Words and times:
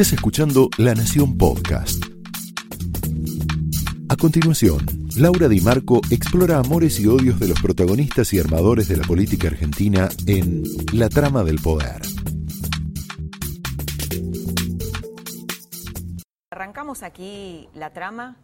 Estás 0.00 0.14
escuchando 0.14 0.70
La 0.78 0.94
Nación 0.94 1.36
Podcast. 1.36 2.02
A 4.08 4.16
continuación, 4.16 4.78
Laura 5.18 5.46
Di 5.46 5.60
Marco 5.60 6.00
explora 6.10 6.56
amores 6.56 6.98
y 7.00 7.06
odios 7.06 7.38
de 7.38 7.48
los 7.48 7.60
protagonistas 7.60 8.32
y 8.32 8.38
armadores 8.38 8.88
de 8.88 8.96
la 8.96 9.06
política 9.06 9.48
argentina 9.48 10.08
en 10.26 10.62
La 10.94 11.10
Trama 11.10 11.44
del 11.44 11.60
Poder. 11.60 12.00
Arrancamos 16.50 17.02
aquí 17.02 17.68
la 17.74 17.92
trama. 17.92 18.38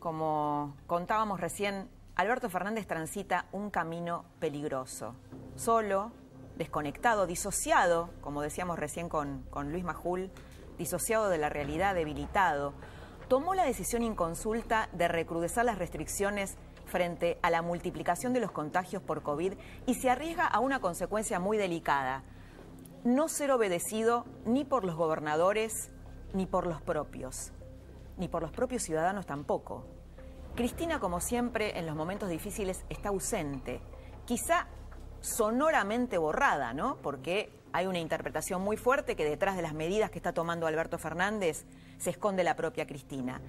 Como 0.00 0.76
contábamos 0.86 1.40
recién, 1.40 1.88
Alberto 2.16 2.50
Fernández 2.50 2.86
transita 2.86 3.46
un 3.52 3.70
camino 3.70 4.26
peligroso. 4.40 5.14
Solo, 5.56 6.12
desconectado, 6.58 7.26
disociado, 7.26 8.10
como 8.20 8.42
decíamos 8.42 8.78
recién 8.78 9.08
con, 9.08 9.46
Luis 9.70 9.84
Majul, 9.84 10.30
disociado 10.78 11.28
de 11.28 11.38
la 11.38 11.48
realidad, 11.48 11.94
debilitado, 11.94 12.72
tomó 13.28 13.54
la 13.54 13.64
decisión 13.64 14.02
inconsulta 14.02 14.88
de 14.92 15.08
recrudecer 15.08 15.64
las 15.64 15.78
restricciones 15.78 16.56
frente 16.86 17.38
a 17.42 17.50
la 17.50 17.62
multiplicación 17.62 18.32
de 18.32 18.40
los 18.40 18.50
contagios 18.50 19.02
por 19.02 19.22
COVID 19.22 19.54
y 19.86 19.94
se 19.94 20.10
arriesga 20.10 20.46
a 20.46 20.60
una 20.60 20.80
consecuencia 20.80 21.38
muy 21.38 21.58
delicada, 21.58 22.22
no 23.04 23.28
ser 23.28 23.50
obedecido 23.50 24.24
ni 24.46 24.64
por 24.64 24.84
los 24.84 24.96
gobernadores 24.96 25.90
ni 26.32 26.46
por 26.46 26.66
los 26.66 26.80
propios, 26.82 27.52
ni 28.16 28.28
por 28.28 28.42
los 28.42 28.50
propios 28.50 28.82
ciudadanos 28.82 29.26
tampoco. 29.26 29.86
Cristina, 30.54 30.98
como 30.98 31.20
siempre, 31.20 31.78
en 31.78 31.86
los 31.86 31.94
momentos 31.94 32.28
difíciles 32.28 32.84
está 32.88 33.10
ausente, 33.10 33.80
quizá 34.24 34.66
sonoramente 35.20 36.18
borrada, 36.18 36.72
¿no? 36.74 36.96
Porque 36.96 37.57
hay 37.72 37.86
una 37.86 37.98
interpretación 37.98 38.62
muy 38.62 38.76
fuerte 38.76 39.16
que 39.16 39.24
detrás 39.24 39.56
de 39.56 39.62
las 39.62 39.74
medidas 39.74 40.10
que 40.10 40.18
está 40.18 40.32
tomando 40.32 40.66
Alberto 40.66 40.98
Fernández 40.98 41.64
se 41.98 42.10
esconde 42.10 42.44
la 42.44 42.56
propia 42.56 42.86
Cristina. 42.86 43.40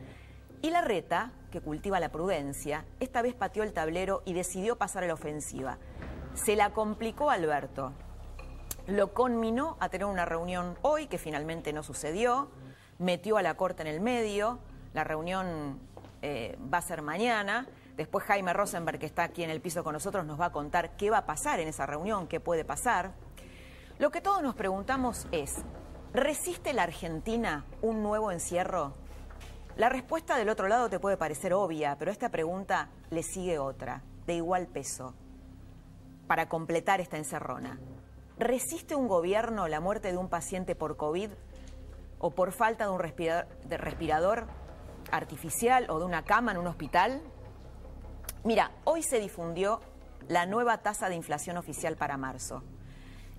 Y 0.61 0.71
la 0.71 0.81
reta, 0.81 1.31
que 1.51 1.61
cultiva 1.61 1.99
la 1.99 2.09
prudencia, 2.09 2.85
esta 2.99 3.21
vez 3.21 3.33
pateó 3.33 3.63
el 3.63 3.71
tablero 3.71 4.21
y 4.25 4.33
decidió 4.33 4.77
pasar 4.77 5.03
a 5.03 5.07
la 5.07 5.13
ofensiva. 5.13 5.77
Se 6.33 6.55
la 6.55 6.71
complicó 6.71 7.29
Alberto. 7.29 7.93
Lo 8.87 9.13
conminó 9.13 9.77
a 9.79 9.89
tener 9.89 10.05
una 10.05 10.25
reunión 10.25 10.77
hoy, 10.81 11.07
que 11.07 11.17
finalmente 11.17 11.71
no 11.71 11.83
sucedió. 11.83 12.49
Metió 12.97 13.37
a 13.37 13.41
la 13.41 13.55
Corte 13.55 13.83
en 13.83 13.87
el 13.87 14.01
medio. 14.01 14.59
La 14.93 15.03
reunión 15.05 15.79
eh, 16.21 16.57
va 16.73 16.79
a 16.79 16.81
ser 16.81 17.01
mañana. 17.01 17.67
Después 17.95 18.25
Jaime 18.25 18.51
Rosenberg, 18.51 18.99
que 18.99 19.05
está 19.05 19.23
aquí 19.23 19.43
en 19.43 19.49
el 19.49 19.61
piso 19.61 19.83
con 19.83 19.93
nosotros, 19.93 20.25
nos 20.25 20.39
va 20.39 20.45
a 20.45 20.51
contar 20.51 20.97
qué 20.97 21.09
va 21.09 21.19
a 21.19 21.25
pasar 21.25 21.59
en 21.59 21.67
esa 21.67 21.85
reunión, 21.85 22.27
qué 22.27 22.39
puede 22.39 22.65
pasar. 22.65 23.11
Lo 23.99 24.11
que 24.11 24.21
todos 24.21 24.41
nos 24.41 24.55
preguntamos 24.55 25.27
es, 25.33 25.55
¿resiste 26.13 26.71
la 26.71 26.83
Argentina 26.83 27.65
un 27.81 28.01
nuevo 28.01 28.31
encierro? 28.31 28.93
La 29.75 29.89
respuesta 29.89 30.37
del 30.37 30.47
otro 30.47 30.69
lado 30.69 30.89
te 30.89 31.01
puede 31.01 31.17
parecer 31.17 31.53
obvia, 31.53 31.97
pero 31.99 32.09
esta 32.09 32.29
pregunta 32.29 32.87
le 33.09 33.23
sigue 33.23 33.59
otra, 33.59 34.01
de 34.25 34.35
igual 34.35 34.67
peso, 34.67 35.15
para 36.27 36.47
completar 36.47 37.01
esta 37.01 37.17
encerrona. 37.17 37.77
¿Resiste 38.37 38.95
un 38.95 39.09
gobierno 39.09 39.67
la 39.67 39.81
muerte 39.81 40.13
de 40.13 40.17
un 40.17 40.29
paciente 40.29 40.75
por 40.75 40.95
COVID 40.95 41.31
o 42.19 42.31
por 42.31 42.53
falta 42.53 42.85
de 42.85 42.91
un 42.91 42.99
respirador, 42.99 43.47
respirador 43.67 44.47
artificial 45.11 45.87
o 45.89 45.99
de 45.99 46.05
una 46.05 46.23
cama 46.23 46.53
en 46.53 46.57
un 46.59 46.67
hospital? 46.67 47.21
Mira, 48.45 48.71
hoy 48.85 49.03
se 49.03 49.19
difundió 49.19 49.81
la 50.29 50.45
nueva 50.45 50.77
tasa 50.77 51.09
de 51.09 51.15
inflación 51.15 51.57
oficial 51.57 51.97
para 51.97 52.15
marzo 52.15 52.63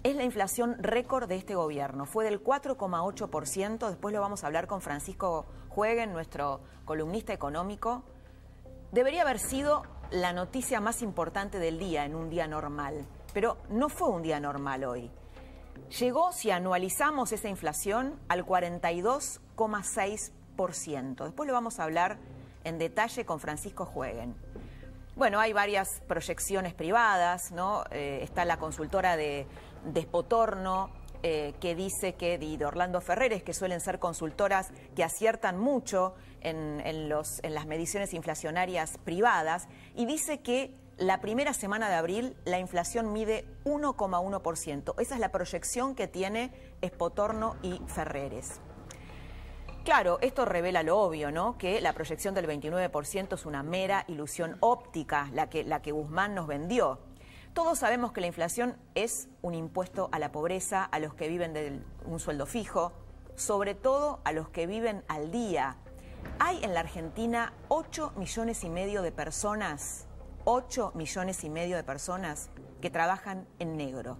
es 0.02 0.16
la 0.16 0.24
inflación 0.24 0.82
récord 0.82 1.28
de 1.28 1.36
este 1.36 1.54
gobierno. 1.54 2.06
Fue 2.06 2.24
del 2.24 2.42
4,8%. 2.42 3.88
Después 3.88 4.14
lo 4.14 4.20
vamos 4.20 4.42
a 4.42 4.46
hablar 4.46 4.66
con 4.66 4.80
Francisco 4.80 5.44
Jueguen, 5.68 6.12
nuestro 6.12 6.60
columnista 6.84 7.34
económico. 7.34 8.02
Debería 8.92 9.22
haber 9.22 9.38
sido 9.38 9.82
la 10.10 10.32
noticia 10.32 10.80
más 10.80 11.02
importante 11.02 11.58
del 11.58 11.78
día 11.78 12.04
en 12.04 12.14
un 12.14 12.30
día 12.30 12.46
normal, 12.48 13.06
pero 13.32 13.56
no 13.68 13.88
fue 13.88 14.08
un 14.08 14.22
día 14.22 14.40
normal 14.40 14.82
hoy. 14.84 15.10
Llegó, 15.98 16.32
si 16.32 16.50
anualizamos 16.50 17.32
esa 17.32 17.48
inflación, 17.48 18.18
al 18.28 18.44
42,6%. 18.46 21.24
Después 21.24 21.46
lo 21.46 21.52
vamos 21.52 21.78
a 21.78 21.84
hablar 21.84 22.18
en 22.64 22.78
detalle 22.78 23.24
con 23.24 23.38
Francisco 23.38 23.84
Jueguen. 23.84 24.34
Bueno, 25.16 25.38
hay 25.38 25.52
varias 25.52 26.00
proyecciones 26.08 26.72
privadas, 26.72 27.52
¿no? 27.52 27.84
Eh, 27.90 28.20
está 28.22 28.44
la 28.44 28.58
consultora 28.58 29.16
de 29.16 29.46
Despotorno, 29.84 30.90
eh, 31.22 31.54
que 31.60 31.74
dice 31.74 32.14
que, 32.14 32.38
de 32.38 32.64
Orlando 32.64 33.00
Ferreres, 33.02 33.42
que 33.42 33.52
suelen 33.52 33.80
ser 33.80 33.98
consultoras 33.98 34.70
que 34.96 35.04
aciertan 35.04 35.58
mucho 35.58 36.14
en, 36.40 37.10
los, 37.10 37.40
en 37.42 37.54
las 37.54 37.66
mediciones 37.66 38.14
inflacionarias 38.14 38.96
privadas, 39.04 39.68
y 39.94 40.06
dice 40.06 40.40
que 40.40 40.74
la 40.96 41.20
primera 41.20 41.52
semana 41.52 41.88
de 41.88 41.96
abril 41.96 42.36
la 42.44 42.58
inflación 42.58 43.12
mide 43.12 43.46
1,1%. 43.64 44.94
Esa 44.98 45.14
es 45.14 45.20
la 45.20 45.30
proyección 45.30 45.94
que 45.94 46.08
tiene 46.08 46.52
Espotorno 46.80 47.56
y 47.62 47.80
Ferreres. 47.86 48.60
Claro, 49.84 50.18
esto 50.20 50.44
revela 50.44 50.82
lo 50.82 50.98
obvio, 50.98 51.30
¿no? 51.30 51.56
Que 51.56 51.80
la 51.80 51.94
proyección 51.94 52.34
del 52.34 52.46
29% 52.46 53.34
es 53.34 53.46
una 53.46 53.62
mera 53.62 54.04
ilusión 54.08 54.56
óptica, 54.60 55.30
la 55.32 55.48
que, 55.48 55.64
la 55.64 55.80
que 55.80 55.92
Guzmán 55.92 56.34
nos 56.34 56.46
vendió. 56.46 56.98
Todos 57.62 57.80
sabemos 57.80 58.12
que 58.12 58.22
la 58.22 58.26
inflación 58.26 58.74
es 58.94 59.28
un 59.42 59.54
impuesto 59.54 60.08
a 60.12 60.18
la 60.18 60.32
pobreza, 60.32 60.82
a 60.82 60.98
los 60.98 61.12
que 61.12 61.28
viven 61.28 61.52
de 61.52 61.82
un 62.06 62.18
sueldo 62.18 62.46
fijo, 62.46 62.90
sobre 63.36 63.74
todo 63.74 64.20
a 64.24 64.32
los 64.32 64.48
que 64.48 64.66
viven 64.66 65.04
al 65.08 65.30
día. 65.30 65.76
Hay 66.38 66.64
en 66.64 66.72
la 66.72 66.80
Argentina 66.80 67.52
8 67.68 68.14
millones 68.16 68.64
y 68.64 68.70
medio 68.70 69.02
de 69.02 69.12
personas, 69.12 70.06
8 70.44 70.92
millones 70.94 71.44
y 71.44 71.50
medio 71.50 71.76
de 71.76 71.84
personas 71.84 72.48
que 72.80 72.88
trabajan 72.88 73.46
en 73.58 73.76
negro. 73.76 74.16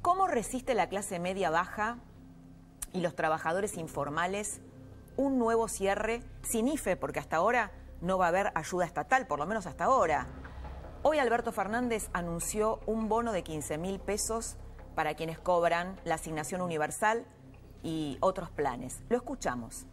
¿Cómo 0.00 0.28
resiste 0.28 0.74
la 0.74 0.88
clase 0.88 1.18
media 1.18 1.50
baja 1.50 1.98
y 2.92 3.00
los 3.00 3.16
trabajadores 3.16 3.76
informales 3.76 4.60
un 5.16 5.40
nuevo 5.40 5.66
cierre 5.66 6.22
sin 6.42 6.68
IFE? 6.68 6.94
Porque 6.96 7.18
hasta 7.18 7.38
ahora 7.38 7.72
no 8.00 8.18
va 8.18 8.26
a 8.26 8.28
haber 8.28 8.52
ayuda 8.54 8.84
estatal, 8.84 9.26
por 9.26 9.40
lo 9.40 9.46
menos 9.46 9.66
hasta 9.66 9.86
ahora. 9.86 10.28
Hoy 11.08 11.20
Alberto 11.20 11.52
Fernández 11.52 12.10
anunció 12.14 12.80
un 12.84 13.08
bono 13.08 13.32
de 13.32 13.44
15 13.44 13.78
mil 13.78 14.00
pesos 14.00 14.56
para 14.96 15.14
quienes 15.14 15.38
cobran 15.38 15.94
la 16.04 16.16
asignación 16.16 16.60
universal 16.60 17.24
y 17.84 18.18
otros 18.20 18.50
planes. 18.50 19.04
Lo 19.08 19.16
escuchamos. 19.16 19.86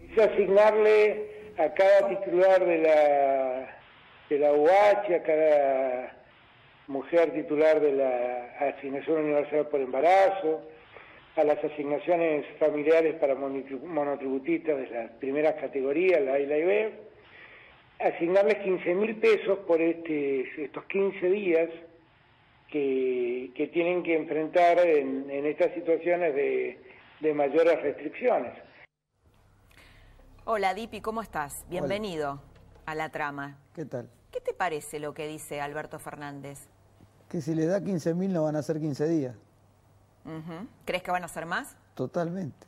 Quise 0.00 0.22
asignarle 0.22 1.52
a 1.58 1.74
cada 1.74 2.08
titular 2.08 2.64
de 2.64 2.78
la, 2.78 3.80
de 4.30 4.38
la 4.38 4.52
UH, 4.54 5.14
a 5.14 5.22
cada 5.24 6.16
mujer 6.86 7.34
titular 7.34 7.78
de 7.78 7.92
la 7.92 8.56
asignación 8.58 9.24
universal 9.24 9.66
por 9.66 9.82
embarazo, 9.82 10.62
a 11.36 11.44
las 11.44 11.62
asignaciones 11.62 12.46
familiares 12.58 13.16
para 13.16 13.34
monotributistas 13.34 14.78
de 14.78 14.88
las 14.88 15.10
primeras 15.20 15.56
categorías, 15.56 16.22
la 16.22 16.32
A 16.32 16.38
y 16.38 16.46
la 16.46 16.56
B, 16.56 17.05
asignarles 17.98 18.58
15 18.62 18.94
mil 18.94 19.16
pesos 19.16 19.58
por 19.66 19.80
este, 19.80 20.64
estos 20.64 20.84
15 20.84 21.30
días 21.30 21.70
que, 22.70 23.52
que 23.54 23.68
tienen 23.68 24.02
que 24.02 24.16
enfrentar 24.16 24.78
en, 24.78 25.30
en 25.30 25.46
estas 25.46 25.72
situaciones 25.74 26.34
de, 26.34 26.82
de, 27.20 27.34
mayores 27.34 27.80
restricciones. 27.82 28.52
Hola 30.44 30.74
Dipi, 30.74 31.00
¿cómo 31.00 31.22
estás? 31.22 31.64
Bienvenido 31.68 32.40
a 32.84 32.94
la 32.94 33.10
trama. 33.10 33.58
¿Qué 33.74 33.84
tal? 33.84 34.10
¿Qué 34.30 34.40
te 34.40 34.52
parece 34.52 35.00
lo 35.00 35.14
que 35.14 35.26
dice 35.26 35.60
Alberto 35.60 35.98
Fernández? 35.98 36.68
Que 37.28 37.40
si 37.40 37.54
le 37.54 37.66
da 37.66 37.82
15 37.82 38.14
mil 38.14 38.32
no 38.32 38.44
van 38.44 38.56
a 38.56 38.62
ser 38.62 38.78
15 38.78 39.08
días. 39.08 39.36
¿Crees 40.84 41.02
que 41.02 41.10
van 41.10 41.24
a 41.24 41.28
ser 41.28 41.46
más? 41.46 41.76
Totalmente. 41.94 42.66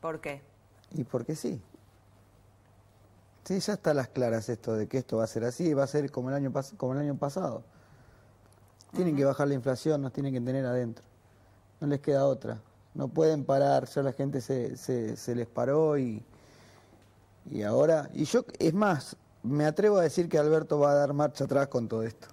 ¿Por 0.00 0.20
qué? 0.20 0.40
Y 0.92 1.04
porque 1.04 1.34
sí. 1.34 1.60
Sí, 3.46 3.60
ya 3.60 3.74
está 3.74 3.94
las 3.94 4.08
claras 4.08 4.48
esto 4.48 4.74
de 4.74 4.88
que 4.88 4.98
esto 4.98 5.18
va 5.18 5.24
a 5.24 5.28
ser 5.28 5.44
así, 5.44 5.72
va 5.72 5.84
a 5.84 5.86
ser 5.86 6.10
como 6.10 6.30
el 6.30 6.34
año, 6.34 6.52
como 6.76 6.94
el 6.94 6.98
año 6.98 7.16
pasado. 7.16 7.62
Tienen 8.92 9.14
que 9.14 9.24
bajar 9.24 9.46
la 9.46 9.54
inflación, 9.54 10.02
nos 10.02 10.12
tienen 10.12 10.34
que 10.34 10.40
tener 10.40 10.66
adentro. 10.66 11.04
No 11.78 11.86
les 11.86 12.00
queda 12.00 12.26
otra. 12.26 12.58
No 12.94 13.06
pueden 13.06 13.44
parar, 13.44 13.86
ya 13.86 14.02
la 14.02 14.12
gente 14.12 14.40
se, 14.40 14.76
se, 14.76 15.34
les 15.36 15.46
paró 15.46 15.96
y, 15.96 16.24
y 17.48 17.62
ahora... 17.62 18.10
Y 18.14 18.24
yo, 18.24 18.44
es 18.58 18.74
más, 18.74 19.16
me 19.44 19.64
atrevo 19.64 19.98
a 19.98 20.02
decir 20.02 20.28
que 20.28 20.38
Alberto 20.38 20.80
va 20.80 20.90
a 20.90 20.94
dar 20.94 21.12
marcha 21.12 21.44
atrás 21.44 21.68
con 21.68 21.86
todo 21.86 22.02
esto. 22.02 22.26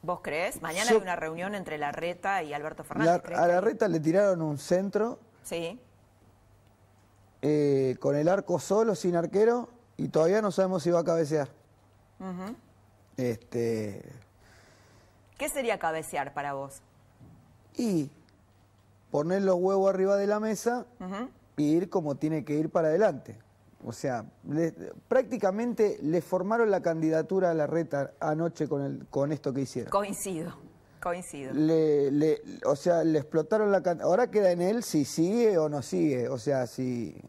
¿Vos 0.00 0.20
crees? 0.22 0.62
Mañana 0.62 0.92
hay 0.92 0.96
una 0.96 1.16
reunión 1.16 1.54
entre 1.54 1.76
la 1.76 1.92
Reta 1.92 2.42
y 2.42 2.54
Alberto 2.54 2.82
Fernández. 2.82 3.36
a 3.36 3.46
la 3.46 3.60
Reta 3.60 3.88
le 3.88 4.00
tiraron 4.00 4.40
un 4.40 4.56
centro. 4.56 5.18
Sí 5.42 5.78
eh, 7.42 7.96
con 8.00 8.16
el 8.16 8.28
arco 8.28 8.58
solo, 8.58 8.94
sin 8.94 9.16
arquero, 9.16 9.68
y 9.96 10.08
todavía 10.08 10.42
no 10.42 10.50
sabemos 10.50 10.82
si 10.82 10.90
va 10.90 11.00
a 11.00 11.04
cabecear. 11.04 11.48
este... 13.16 14.02
¿Qué 15.38 15.48
sería 15.48 15.78
cabecear 15.78 16.34
para 16.34 16.52
vos? 16.52 16.82
Y 17.76 18.10
poner 19.10 19.42
los 19.42 19.56
huevos 19.56 19.88
arriba 19.88 20.16
de 20.16 20.26
la 20.26 20.38
mesa 20.38 20.86
e 21.56 21.62
ir 21.62 21.88
como 21.88 22.16
tiene 22.16 22.44
que 22.44 22.54
ir 22.54 22.70
para 22.70 22.88
adelante. 22.88 23.36
O 23.86 23.92
sea, 23.92 24.26
prácticamente 25.08 25.98
le 26.02 26.20
formaron 26.20 26.70
la 26.70 26.82
candidatura 26.82 27.50
a 27.50 27.54
la 27.54 27.66
reta 27.66 28.12
anoche 28.20 28.68
con, 28.68 28.82
el, 28.82 29.06
con 29.08 29.32
esto 29.32 29.54
que 29.54 29.62
hicieron. 29.62 29.90
Coincido, 29.90 30.54
coincido. 31.00 31.52
Le, 31.52 32.42
o 32.66 32.76
sea, 32.76 33.02
le 33.04 33.18
explotaron 33.18 33.72
la 33.72 33.82
Ahora 34.02 34.30
queda 34.30 34.52
en 34.52 34.60
él 34.60 34.82
si 34.82 35.04
sigue 35.04 35.58
o 35.58 35.68
no 35.68 35.82
sigue. 35.82 36.28
O 36.28 36.38
sea, 36.38 36.66
si, 36.66 37.20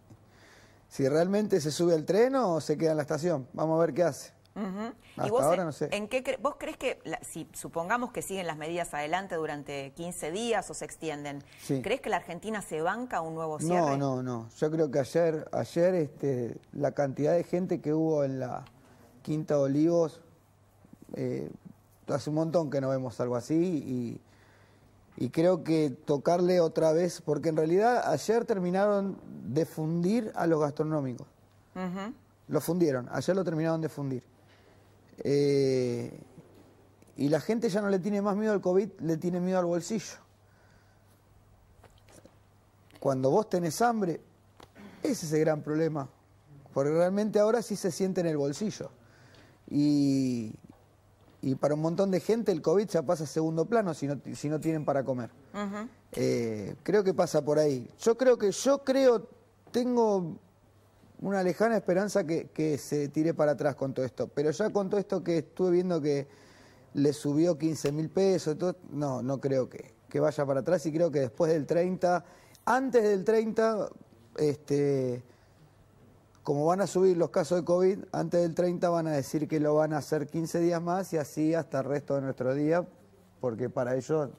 si 0.87 1.07
realmente 1.07 1.61
se 1.61 1.71
sube 1.71 1.93
al 1.93 2.05
tren 2.05 2.35
o 2.35 2.61
se 2.61 2.77
queda 2.77 2.91
en 2.91 2.97
la 2.97 3.03
estación. 3.03 3.47
Vamos 3.53 3.77
a 3.77 3.85
ver 3.85 3.93
qué 3.93 4.03
hace. 4.03 4.33
¿Y 4.53 5.29
vos, 5.29 5.43
ahora 5.43 5.63
no 5.63 5.71
sé. 5.71 5.87
¿en 5.91 6.09
qué 6.09 6.37
vos 6.41 6.55
crees 6.57 6.75
que, 6.75 6.99
si 7.21 7.47
supongamos 7.53 8.11
que 8.11 8.21
siguen 8.21 8.47
las 8.47 8.57
medidas 8.57 8.93
adelante 8.93 9.35
durante 9.35 9.91
15 9.93 10.31
días 10.31 10.69
o 10.69 10.73
se 10.73 10.83
extienden, 10.83 11.43
¿crees 11.81 12.01
que 12.01 12.09
la 12.09 12.17
Argentina 12.17 12.61
se 12.61 12.81
banca 12.81 13.21
un 13.21 13.35
nuevo 13.35 13.59
cierre? 13.59 13.97
No, 13.97 13.97
no, 13.97 14.23
no. 14.23 14.49
Yo 14.57 14.69
creo 14.69 14.91
que 14.91 14.99
ayer, 14.99 15.47
ayer 15.53 15.95
este, 15.95 16.57
la 16.73 16.91
cantidad 16.91 17.33
de 17.33 17.43
gente 17.43 17.79
que 17.79 17.93
hubo 17.93 18.23
en 18.25 18.39
la 18.39 18.65
Quinta 19.21 19.55
de 19.55 19.61
Olivos, 19.61 20.21
eh, 21.15 21.49
hace 22.13 22.29
un 22.29 22.35
montón 22.37 22.69
que 22.69 22.81
no 22.81 22.89
vemos 22.89 23.19
algo 23.19 23.35
así 23.35 24.19
y, 25.17 25.29
creo 25.29 25.63
que 25.63 25.91
tocarle 25.91 26.59
otra 26.59 26.93
vez, 26.93 27.21
porque 27.21 27.49
en 27.49 27.57
realidad 27.57 28.09
ayer 28.09 28.43
terminaron 28.45 29.17
de 29.47 29.65
fundir 29.65 30.31
a 30.35 30.47
los 30.47 30.59
gastronómicos. 30.59 31.27
Lo 32.47 32.59
fundieron, 32.59 33.07
ayer 33.11 33.35
lo 33.35 33.43
terminaron 33.43 33.81
de 33.81 33.89
fundir. 33.89 34.23
Eh, 35.23 36.19
y 37.17 37.29
la 37.29 37.39
gente 37.39 37.69
ya 37.69 37.81
no 37.81 37.89
le 37.89 37.99
tiene 37.99 38.21
más 38.21 38.35
miedo 38.35 38.51
al 38.51 38.61
COVID, 38.61 38.89
le 39.01 39.17
tiene 39.17 39.39
miedo 39.39 39.59
al 39.59 39.65
bolsillo. 39.65 40.15
Cuando 42.99 43.29
vos 43.29 43.49
tenés 43.49 43.81
hambre, 43.81 44.21
ese 45.03 45.25
es 45.25 45.33
el 45.33 45.41
gran 45.41 45.61
problema. 45.61 46.09
Porque 46.73 46.91
realmente 46.91 47.39
ahora 47.39 47.61
sí 47.61 47.75
se 47.75 47.91
siente 47.91 48.21
en 48.21 48.27
el 48.27 48.37
bolsillo. 48.37 48.91
Y, 49.69 50.53
y 51.41 51.55
para 51.55 51.73
un 51.73 51.81
montón 51.81 52.11
de 52.11 52.19
gente 52.19 52.51
el 52.51 52.61
COVID 52.61 52.87
ya 52.87 53.01
pasa 53.01 53.23
a 53.23 53.27
segundo 53.27 53.65
plano 53.65 53.93
si 53.93 54.07
no, 54.07 54.19
si 54.35 54.47
no 54.47 54.59
tienen 54.59 54.85
para 54.85 55.03
comer. 55.03 55.31
Eh, 56.11 56.75
creo 56.83 57.03
que 57.03 57.13
pasa 57.13 57.43
por 57.43 57.57
ahí. 57.57 57.89
Yo 57.99 58.15
creo 58.15 58.37
que, 58.37 58.51
yo 58.51 58.83
creo, 58.83 59.27
tengo 59.71 60.37
una 61.19 61.41
lejana 61.41 61.77
esperanza 61.77 62.25
que, 62.25 62.77
se 62.77 63.07
tire 63.07 63.33
para 63.33 63.53
atrás 63.53 63.75
con 63.75 63.93
todo 63.93 64.05
esto. 64.05 64.27
Pero 64.27 64.51
ya 64.51 64.69
con 64.69 64.89
todo 64.89 64.99
esto 64.99 65.23
que 65.23 65.39
estuve 65.39 65.71
viendo 65.71 65.99
que 65.99 66.27
le 66.93 67.13
subió 67.13 67.57
15 67.57 67.91
mil 67.91 68.09
pesos, 68.09 68.57
todo, 68.57 68.75
no, 68.91 69.23
no 69.23 69.39
creo 69.39 69.67
que, 69.67 69.93
que, 70.09 70.19
vaya 70.19 70.45
para 70.45 70.59
atrás 70.59 70.85
y 70.85 70.91
creo 70.91 71.09
que 71.09 71.21
después 71.21 71.51
del 71.51 71.65
30, 71.65 72.23
antes 72.65 73.03
del 73.03 73.23
30, 73.23 73.89
este, 74.37 75.23
como 76.43 76.65
van 76.65 76.81
a 76.81 76.87
subir 76.87 77.17
los 77.17 77.29
casos 77.29 77.59
de 77.59 77.65
COVID, 77.65 77.99
antes 78.11 78.41
del 78.41 78.55
30 78.55 78.89
van 78.89 79.07
a 79.07 79.11
decir 79.11 79.47
que 79.47 79.59
lo 79.59 79.75
van 79.75 79.93
a 79.93 79.97
hacer 79.97 80.27
15 80.27 80.59
días 80.59 80.81
más 80.81 81.13
y 81.13 81.17
así 81.17 81.53
hasta 81.53 81.79
el 81.79 81.85
resto 81.85 82.15
de 82.15 82.21
nuestro 82.21 82.53
día, 82.55 82.85
porque 83.39 83.69
para 83.69 83.95
ellos 83.95 84.29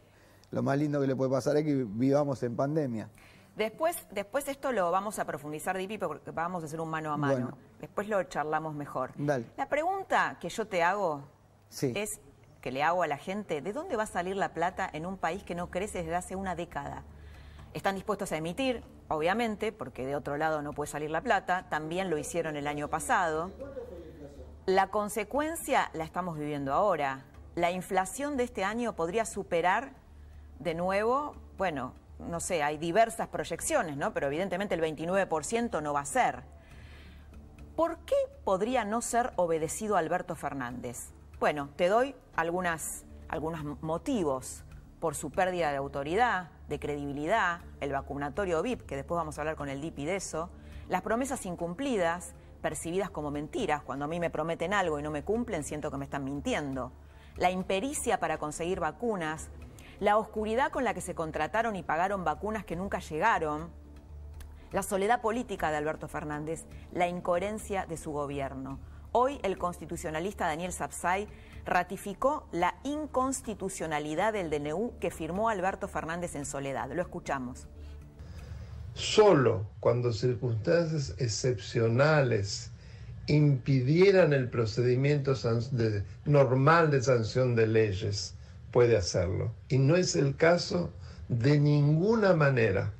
lo 0.50 0.62
más 0.62 0.78
lindo 0.78 1.00
que 1.00 1.06
le 1.06 1.16
puede 1.16 1.30
pasar 1.30 1.56
es 1.56 1.64
que 1.64 1.86
vivamos 1.88 2.42
en 2.42 2.56
pandemia. 2.56 3.08
Después, 3.56 3.96
después 4.10 4.48
esto 4.48 4.72
lo 4.72 4.90
vamos 4.90 5.18
a 5.18 5.24
profundizar, 5.26 5.76
Dipi, 5.76 5.98
porque 5.98 6.30
vamos 6.30 6.62
a 6.62 6.66
hacer 6.66 6.80
un 6.80 6.88
mano 6.88 7.12
a 7.12 7.16
mano. 7.16 7.56
Después 7.80 8.08
lo 8.08 8.22
charlamos 8.24 8.74
mejor. 8.74 9.12
La 9.18 9.68
pregunta 9.68 10.38
que 10.40 10.48
yo 10.48 10.66
te 10.66 10.82
hago 10.82 11.22
es, 11.80 12.20
que 12.60 12.70
le 12.70 12.82
hago 12.82 13.02
a 13.02 13.06
la 13.06 13.18
gente, 13.18 13.60
¿de 13.60 13.72
dónde 13.72 13.96
va 13.96 14.04
a 14.04 14.06
salir 14.06 14.36
la 14.36 14.54
plata 14.54 14.88
en 14.92 15.04
un 15.04 15.18
país 15.18 15.42
que 15.42 15.54
no 15.54 15.70
crece 15.70 15.98
desde 15.98 16.14
hace 16.14 16.36
una 16.36 16.54
década? 16.54 17.02
Están 17.74 17.94
dispuestos 17.94 18.32
a 18.32 18.36
emitir, 18.36 18.82
obviamente, 19.08 19.72
porque 19.72 20.04
de 20.04 20.14
otro 20.14 20.36
lado 20.36 20.62
no 20.62 20.72
puede 20.72 20.90
salir 20.90 21.10
la 21.10 21.22
plata. 21.22 21.66
También 21.70 22.10
lo 22.10 22.18
hicieron 22.18 22.56
el 22.56 22.66
año 22.66 22.88
pasado. 22.88 23.50
La 24.66 24.88
consecuencia 24.88 25.90
la 25.94 26.04
estamos 26.04 26.38
viviendo 26.38 26.72
ahora. 26.72 27.24
La 27.54 27.70
inflación 27.70 28.36
de 28.36 28.44
este 28.44 28.64
año 28.64 28.94
podría 28.94 29.24
superar 29.24 29.92
de 30.58 30.74
nuevo, 30.74 31.34
bueno, 31.58 31.94
no 32.18 32.40
sé, 32.40 32.62
hay 32.62 32.78
diversas 32.78 33.28
proyecciones, 33.28 33.96
¿no? 33.96 34.12
Pero 34.12 34.28
evidentemente 34.28 34.74
el 34.74 34.80
29% 34.80 35.82
no 35.82 35.92
va 35.92 36.00
a 36.00 36.04
ser. 36.04 36.42
¿Por 37.74 37.98
qué 38.00 38.14
podría 38.44 38.84
no 38.84 39.00
ser 39.00 39.32
obedecido 39.36 39.96
Alberto 39.96 40.36
Fernández? 40.36 41.10
Bueno, 41.40 41.70
te 41.76 41.88
doy 41.88 42.14
algunos 42.36 43.64
motivos 43.80 44.62
por 45.00 45.16
su 45.16 45.30
pérdida 45.30 45.70
de 45.72 45.78
autoridad, 45.78 46.50
de 46.72 46.80
credibilidad, 46.80 47.60
el 47.80 47.92
vacunatorio 47.92 48.62
VIP, 48.62 48.82
que 48.86 48.96
después 48.96 49.16
vamos 49.16 49.36
a 49.36 49.42
hablar 49.42 49.56
con 49.56 49.68
el 49.68 49.82
DIPI 49.82 50.06
de 50.06 50.16
eso, 50.16 50.48
las 50.88 51.02
promesas 51.02 51.44
incumplidas, 51.44 52.34
percibidas 52.62 53.10
como 53.10 53.30
mentiras, 53.30 53.82
cuando 53.82 54.06
a 54.06 54.08
mí 54.08 54.18
me 54.18 54.30
prometen 54.30 54.72
algo 54.72 54.98
y 54.98 55.02
no 55.02 55.10
me 55.10 55.22
cumplen, 55.22 55.64
siento 55.64 55.90
que 55.90 55.98
me 55.98 56.06
están 56.06 56.24
mintiendo, 56.24 56.90
la 57.36 57.50
impericia 57.50 58.18
para 58.20 58.38
conseguir 58.38 58.80
vacunas, 58.80 59.50
la 60.00 60.16
oscuridad 60.16 60.72
con 60.72 60.82
la 60.82 60.94
que 60.94 61.02
se 61.02 61.14
contrataron 61.14 61.76
y 61.76 61.82
pagaron 61.82 62.24
vacunas 62.24 62.64
que 62.64 62.74
nunca 62.74 63.00
llegaron, 63.00 63.70
la 64.70 64.82
soledad 64.82 65.20
política 65.20 65.70
de 65.70 65.76
Alberto 65.76 66.08
Fernández, 66.08 66.64
la 66.90 67.06
incoherencia 67.06 67.84
de 67.84 67.98
su 67.98 68.12
gobierno. 68.12 68.80
Hoy 69.12 69.38
el 69.42 69.58
constitucionalista 69.58 70.46
Daniel 70.46 70.72
Sapsay 70.72 71.28
ratificó 71.64 72.48
la 72.52 72.74
inconstitucionalidad 72.84 74.32
del 74.32 74.50
DNU 74.50 74.94
que 75.00 75.10
firmó 75.10 75.48
Alberto 75.48 75.88
Fernández 75.88 76.34
en 76.34 76.44
soledad. 76.44 76.90
Lo 76.92 77.02
escuchamos. 77.02 77.66
Solo 78.94 79.66
cuando 79.80 80.12
circunstancias 80.12 81.14
excepcionales 81.18 82.70
impidieran 83.26 84.32
el 84.32 84.48
procedimiento 84.48 85.34
normal 86.24 86.90
de 86.90 87.02
sanción 87.02 87.54
de 87.54 87.66
leyes, 87.66 88.34
puede 88.70 88.96
hacerlo. 88.96 89.52
Y 89.68 89.78
no 89.78 89.96
es 89.96 90.16
el 90.16 90.36
caso 90.36 90.90
de 91.28 91.58
ninguna 91.58 92.34
manera. 92.34 92.92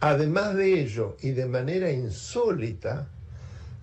Además 0.00 0.54
de 0.54 0.80
ello, 0.80 1.16
y 1.20 1.30
de 1.30 1.46
manera 1.46 1.90
insólita, 1.90 3.08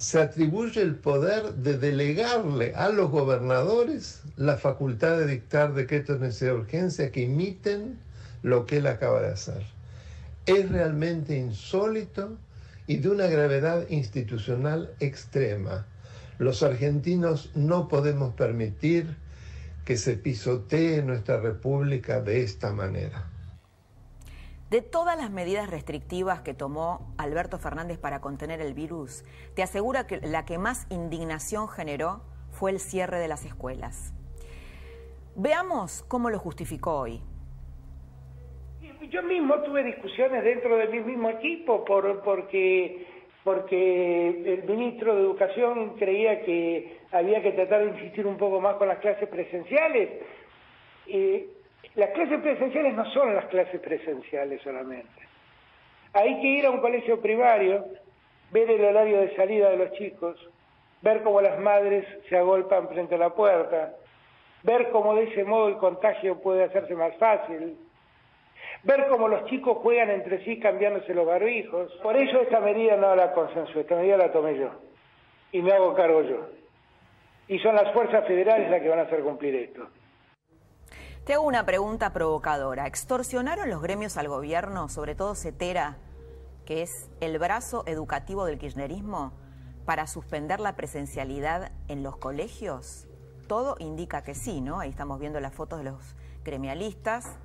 se 0.04 0.20
atribuye 0.20 0.82
el 0.82 0.96
poder 0.96 1.54
de 1.54 1.78
delegarle 1.78 2.74
a 2.76 2.90
los 2.90 3.10
gobernadores 3.10 4.22
la 4.36 4.58
facultad 4.58 5.18
de 5.18 5.28
dictar 5.28 5.74
decretos 5.74 6.20
de 6.20 6.28
necesidad 6.28 6.52
de 6.52 6.58
urgencia 6.58 7.12
que 7.14 7.22
imiten 7.22 8.00
lo 8.42 8.66
que 8.66 8.78
él 8.80 8.88
acaba 8.88 9.22
de 9.22 9.30
hacer. 9.30 9.64
Es 10.46 10.70
realmente 10.70 11.38
insólito 11.38 12.36
y 12.86 12.98
de 12.98 13.12
una 13.12 13.28
gravedad 13.28 13.88
institucional 13.88 14.94
extrema. 15.00 15.86
Los 16.38 16.64
argentinos 16.64 17.52
no 17.56 17.88
podemos 17.88 18.34
permitir 18.34 19.16
que 19.86 19.96
se 19.96 20.18
pisotee 20.18 21.02
nuestra 21.02 21.40
república 21.40 22.20
de 22.20 22.44
esta 22.44 22.74
manera. 22.74 23.30
De 24.74 24.82
todas 24.82 25.16
las 25.16 25.30
medidas 25.30 25.70
restrictivas 25.70 26.42
que 26.42 26.56
tomó 26.56 27.14
Alberto 27.20 27.60
Fernández 27.60 28.00
para 28.00 28.22
contener 28.22 28.60
el 28.60 28.74
virus, 28.74 29.24
te 29.56 29.62
asegura 29.62 30.08
que 30.08 30.20
la 30.20 30.46
que 30.46 30.58
más 30.58 30.88
indignación 30.90 31.68
generó 31.68 32.24
fue 32.50 32.72
el 32.72 32.80
cierre 32.80 33.20
de 33.20 33.28
las 33.28 33.46
escuelas. 33.46 34.16
Veamos 35.36 36.04
cómo 36.08 36.32
lo 36.32 36.40
justificó 36.40 37.02
hoy. 37.02 37.22
Yo 39.12 39.22
mismo 39.22 39.60
tuve 39.62 39.84
discusiones 39.84 40.44
dentro 40.44 40.76
de 40.76 40.88
mi 40.88 41.02
mismo 41.02 41.30
equipo 41.30 41.86
por, 41.86 42.24
porque 42.24 43.06
porque 43.44 44.54
el 44.56 44.64
ministro 44.64 45.14
de 45.14 45.22
Educación 45.22 45.98
creía 46.00 46.44
que 46.46 46.98
había 47.12 47.44
que 47.44 47.52
tratar 47.52 47.82
de 47.82 47.92
insistir 47.92 48.26
un 48.26 48.38
poco 48.38 48.60
más 48.60 48.78
con 48.78 48.88
las 48.88 48.98
clases 48.98 49.30
presenciales. 49.30 50.10
Las 51.96 52.10
clases 52.10 52.42
presenciales 52.42 52.94
no 52.96 53.06
son 53.12 53.36
las 53.36 53.46
clases 53.46 53.80
presenciales 53.80 54.62
solamente. 54.62 55.22
Hay 56.14 56.40
que 56.42 56.48
ir 56.48 56.66
a 56.66 56.72
un 56.72 56.80
colegio 56.80 57.22
primario, 57.22 57.86
ver 58.52 58.70
el 58.70 58.84
horario 58.84 59.22
de 59.22 59.36
salida 59.36 59.70
de 59.70 59.78
los 59.78 59.92
chicos, 59.94 60.38
ver 61.02 61.22
cómo 61.22 61.42
las 61.42 61.60
madres 61.60 62.06
se 62.30 62.38
agolpan 62.38 62.88
frente 62.90 63.16
a 63.16 63.18
la 63.18 63.32
puerta, 63.32 63.94
ver 64.64 64.90
cómo 64.92 65.16
de 65.16 65.24
ese 65.26 65.44
modo 65.44 65.68
el 65.68 65.78
contagio 65.78 66.40
puede 66.42 66.64
hacerse 66.64 66.96
más 66.96 67.16
fácil, 67.18 67.78
ver 68.84 69.08
cómo 69.10 69.28
los 69.28 69.46
chicos 69.46 69.78
juegan 69.80 70.10
entre 70.10 70.44
sí 70.46 70.60
cambiándose 70.60 71.14
los 71.14 71.26
barbijos. 71.26 71.92
Por 72.02 72.16
eso 72.16 72.42
esta 72.42 72.60
medida 72.60 72.96
no 72.96 73.16
la 73.16 73.34
consensué, 73.34 73.82
esta 73.82 73.96
medida 73.96 74.18
la 74.18 74.32
tomé 74.32 74.58
yo 74.58 74.72
y 75.52 75.62
me 75.62 75.72
hago 75.72 75.94
cargo 75.94 76.22
yo. 76.24 76.48
Y 77.48 77.60
son 77.60 77.76
las 77.76 77.92
fuerzas 77.94 78.26
federales 78.26 78.70
las 78.70 78.82
que 78.82 78.90
van 78.90 79.00
a 79.00 79.04
hacer 79.04 79.22
cumplir 79.22 79.56
esto. 79.56 79.88
Te 81.26 81.34
hago 81.36 81.44
una 81.44 81.66
pregunta 81.66 82.12
provocadora. 82.12 82.86
¿Extorsionaron 82.86 83.70
los 83.70 83.82
gremios 83.82 84.18
al 84.18 84.28
gobierno, 84.28 84.90
sobre 84.90 85.16
todo 85.16 85.36
CETERA, 85.36 85.96
que 86.66 86.82
es 86.82 87.10
el 87.22 87.40
brazo 87.40 87.84
educativo 87.88 88.44
del 88.44 88.58
kirchnerismo, 88.58 89.32
para 89.86 90.06
suspender 90.06 90.60
la 90.60 90.76
presencialidad 90.76 91.72
en 91.88 92.04
los 92.04 92.18
colegios? 92.18 93.08
Todo 93.48 93.78
indica 93.80 94.22
que 94.22 94.36
sí, 94.36 94.60
¿no? 94.60 94.82
Ahí 94.82 94.90
estamos 94.90 95.18
viendo 95.18 95.40
las 95.40 95.54
fotos 95.54 95.80
de 95.80 95.86
los 95.86 96.16
gremialistas 96.44 97.38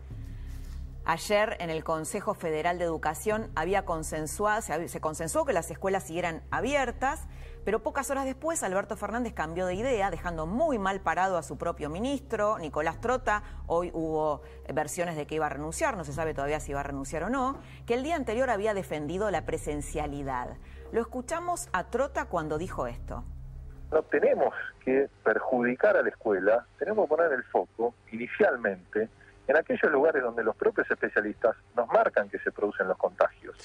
Ayer 1.09 1.57
en 1.61 1.71
el 1.71 1.85
Consejo 1.85 2.35
Federal 2.35 2.77
de 2.77 2.85
Educación 2.85 3.51
había 3.55 3.87
consensuado, 3.87 4.61
se 4.61 5.01
consensuó 5.01 5.47
que 5.47 5.55
las 5.55 5.71
escuelas 5.71 6.05
siguieran 6.05 6.43
abiertas, 6.51 7.23
pero 7.69 7.81
pocas 7.81 8.11
horas 8.11 8.25
después 8.25 8.63
Alberto 8.63 8.97
Fernández 8.97 9.35
cambió 9.35 9.67
de 9.67 9.75
idea, 9.75 10.11
dejando 10.11 10.47
muy 10.47 10.79
mal 10.79 11.03
parado 11.03 11.37
a 11.37 11.43
su 11.43 11.59
propio 11.59 11.91
ministro, 11.91 12.57
Nicolás 12.59 12.99
Trota. 12.99 13.43
Hoy 13.67 13.91
hubo 13.93 14.41
versiones 14.73 15.17
de 15.17 15.27
que 15.27 15.35
iba 15.35 15.45
a 15.45 15.51
renunciar, 15.51 15.95
no 15.95 16.03
se 16.03 16.15
sabe 16.15 16.33
todavía 16.33 16.61
si 16.61 16.71
iba 16.71 16.81
a 16.81 16.85
renunciar 16.85 17.25
o 17.25 17.29
no, 17.29 17.59
que 17.85 17.93
el 17.93 18.05
día 18.05 18.17
anterior 18.17 18.49
había 18.49 18.73
defendido 18.73 19.31
la 19.31 19.45
presencialidad. 19.45 20.57
Lo 20.93 21.03
escuchamos 21.03 21.69
a 21.75 21.91
Trota 21.91 22.25
cuando 22.25 22.57
dijo 22.57 22.87
esto. 22.87 23.23
No 23.93 24.03
tenemos 24.05 24.55
que 24.83 25.11
perjudicar 25.23 25.99
a 25.99 26.03
la 26.03 26.09
escuela, 26.09 26.67
tenemos 26.79 27.05
que 27.05 27.17
poner 27.17 27.33
el 27.33 27.45
foco 27.45 27.95
inicialmente 28.13 29.11
en 29.49 29.57
aquellos 29.57 29.91
lugares 29.91 30.23
donde 30.23 30.45
los 30.45 30.55
propios 30.55 30.89
especialistas 30.91 31.57
nos 31.75 31.89
marcan 31.89 32.29
que 32.29 32.39
se 32.39 32.53
producen 32.53 32.87
los 32.87 32.99
contagios 32.99 33.57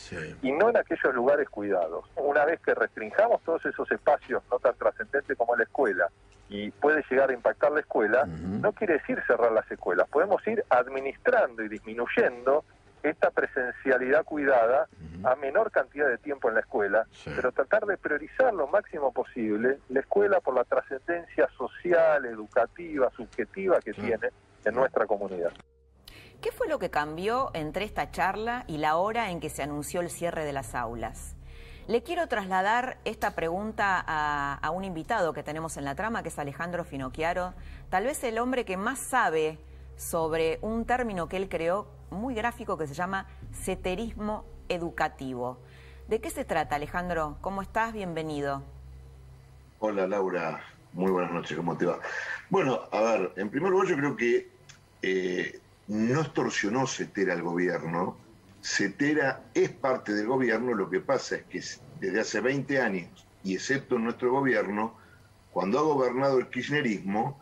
y 0.41 0.51
no 0.51 0.69
en 0.69 0.77
aquellos 0.77 1.13
lugares 1.13 1.49
cuidados. 1.49 2.05
Una 2.15 2.45
vez 2.45 2.61
que 2.61 2.73
restringamos 2.73 3.41
todos 3.43 3.65
esos 3.65 3.91
espacios 3.91 4.41
no 4.49 4.59
tan 4.59 4.75
trascendentes 4.75 5.37
como 5.37 5.55
la 5.55 5.63
escuela 5.63 6.09
y 6.49 6.71
puede 6.71 7.03
llegar 7.09 7.29
a 7.29 7.33
impactar 7.33 7.73
la 7.73 7.81
escuela, 7.81 8.25
no 8.25 8.71
quiere 8.71 8.93
decir 8.93 9.21
cerrar 9.27 9.51
las 9.51 9.69
escuelas, 9.69 10.07
podemos 10.07 10.45
ir 10.47 10.63
administrando 10.69 11.63
y 11.63 11.67
disminuyendo 11.67 12.63
esta 13.01 13.31
presencialidad 13.31 14.23
cuidada 14.23 14.87
a 15.25 15.35
menor 15.35 15.71
cantidad 15.71 16.07
de 16.07 16.17
tiempo 16.17 16.47
en 16.47 16.55
la 16.55 16.61
escuela, 16.61 17.05
pero 17.35 17.51
tratar 17.51 17.85
de 17.85 17.97
priorizar 17.97 18.53
lo 18.53 18.67
máximo 18.67 19.11
posible 19.11 19.79
la 19.89 19.99
escuela 19.99 20.39
por 20.39 20.55
la 20.55 20.63
trascendencia 20.63 21.49
social, 21.57 22.25
educativa, 22.25 23.11
subjetiva 23.17 23.81
que 23.81 23.91
tiene 23.91 24.29
en 24.63 24.75
nuestra 24.75 25.05
comunidad. 25.05 25.51
¿Qué 26.43 26.51
fue 26.51 26.67
lo 26.67 26.77
que 26.77 26.89
cambió 26.89 27.51
entre 27.53 27.85
esta 27.85 28.12
charla 28.12 28.65
y 28.67 28.75
la 28.75 28.97
hora 28.97 29.31
en 29.31 29.39
que 29.39 29.50
se 29.50 29.63
anunció 29.63 30.01
el 30.01 30.09
cierre 30.09 30.43
de 30.43 30.51
las 30.51 30.75
aulas? 30.75 31.38
Le 31.88 32.03
quiero 32.03 32.27
trasladar 32.27 32.97
esta 33.05 33.33
pregunta 33.33 34.03
a, 34.05 34.69
un 34.71 34.83
invitado 34.83 35.31
que 35.31 35.41
tenemos 35.41 35.77
en 35.77 35.85
la 35.85 35.95
trama, 35.95 36.21
que 36.21 36.27
es 36.27 36.38
Alejandro 36.38 36.83
Finocchiaro, 36.83 37.53
tal 37.89 38.03
vez 38.03 38.21
el 38.25 38.39
hombre 38.39 38.65
que 38.65 38.75
más 38.75 39.00
sabe 39.00 39.57
sobre 39.95 40.59
un 40.62 40.83
término 40.83 41.29
que 41.29 41.38
él 41.38 41.47
creó 41.47 41.88
muy 42.12 42.35
gráfico 42.35 42.77
que 42.77 42.88
se 42.88 42.93
llama 42.93 43.25
ceterismo 43.53 44.43
educativo. 44.67 45.59
¿De 46.09 46.19
qué 46.19 46.29
se 46.29 46.43
trata, 46.43 46.75
Alejandro? 46.75 47.38
¿Cómo 47.39 47.62
estás? 47.62 47.93
Bienvenido. 47.93 48.63
Hola, 49.79 50.07
Laura. 50.07 50.62
Muy 50.91 51.09
buenas 51.09 51.31
noches. 51.31 51.55
¿Cómo 51.55 51.77
te 51.77 51.85
va? 51.85 52.00
Bueno, 52.50 52.81
a 52.91 53.00
ver, 53.00 53.31
en 53.38 53.50
primer 53.50 53.71
lugar 53.71 53.88
yo 53.88 53.95
creo 53.95 54.17
que 54.17 54.50
eh, 55.01 55.62
no 55.87 56.21
extorsionó 56.21 56.87
CETERA 56.87 57.33
al 57.33 57.41
gobierno. 57.41 58.17
CETERA 58.61 59.43
es 59.53 59.69
parte 59.69 60.13
del 60.13 60.27
gobierno, 60.27 60.73
lo 60.73 60.89
que 60.89 60.99
pasa 60.99 61.35
es 61.35 61.43
que 61.43 61.61
desde 61.99 62.19
hace 62.19 62.41
20 62.41 62.81
años, 62.81 63.27
y 63.43 63.55
excepto 63.55 63.97
en 63.97 64.05
nuestro 64.05 64.31
gobierno, 64.31 64.95
cuando 65.51 65.79
ha 65.79 65.81
gobernado 65.83 66.39
el 66.39 66.47
kirchnerismo, 66.49 67.39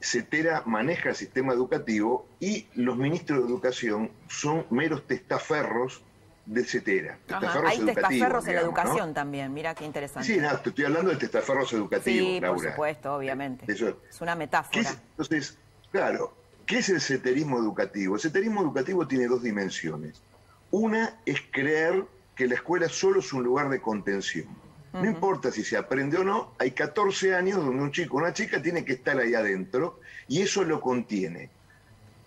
CETERA 0.00 0.64
maneja 0.66 1.10
el 1.10 1.14
sistema 1.14 1.54
educativo 1.54 2.26
y 2.38 2.66
los 2.74 2.96
ministros 2.96 3.40
de 3.40 3.46
educación 3.46 4.10
son 4.28 4.66
meros 4.70 5.06
testaferros 5.06 6.02
de 6.44 6.62
CETERA. 6.64 7.18
Hay 7.66 7.78
testaferros 7.80 8.46
en 8.48 8.56
la 8.56 8.60
educación 8.60 9.14
también, 9.14 9.54
mira 9.54 9.74
qué 9.74 9.86
interesante. 9.86 10.26
Sí, 10.28 10.38
no, 10.38 10.50
estoy 10.50 10.84
hablando 10.84 11.10
de 11.10 11.16
testaferros 11.16 11.72
educativos, 11.72 12.34
sí, 12.34 12.40
por 12.44 12.60
supuesto, 12.60 13.14
obviamente. 13.14 13.64
es 13.72 14.20
una 14.20 14.34
metáfora. 14.34 14.90
entonces, 15.16 15.56
claro, 15.90 16.43
¿Qué 16.66 16.78
es 16.78 16.88
el 16.88 17.00
seterismo 17.00 17.58
educativo? 17.58 18.14
El 18.14 18.20
seterismo 18.20 18.62
educativo 18.62 19.06
tiene 19.06 19.26
dos 19.26 19.42
dimensiones. 19.42 20.22
Una 20.70 21.18
es 21.26 21.40
creer 21.50 22.04
que 22.34 22.46
la 22.46 22.54
escuela 22.54 22.88
solo 22.88 23.20
es 23.20 23.32
un 23.32 23.42
lugar 23.42 23.68
de 23.68 23.80
contención. 23.80 24.46
No 24.92 25.04
importa 25.06 25.50
si 25.50 25.64
se 25.64 25.76
aprende 25.76 26.18
o 26.18 26.24
no, 26.24 26.52
hay 26.58 26.70
14 26.70 27.34
años 27.34 27.64
donde 27.64 27.82
un 27.82 27.90
chico 27.90 28.16
o 28.16 28.20
una 28.20 28.32
chica 28.32 28.62
tiene 28.62 28.84
que 28.84 28.92
estar 28.92 29.18
ahí 29.18 29.34
adentro 29.34 29.98
y 30.28 30.40
eso 30.42 30.62
lo 30.62 30.80
contiene. 30.80 31.50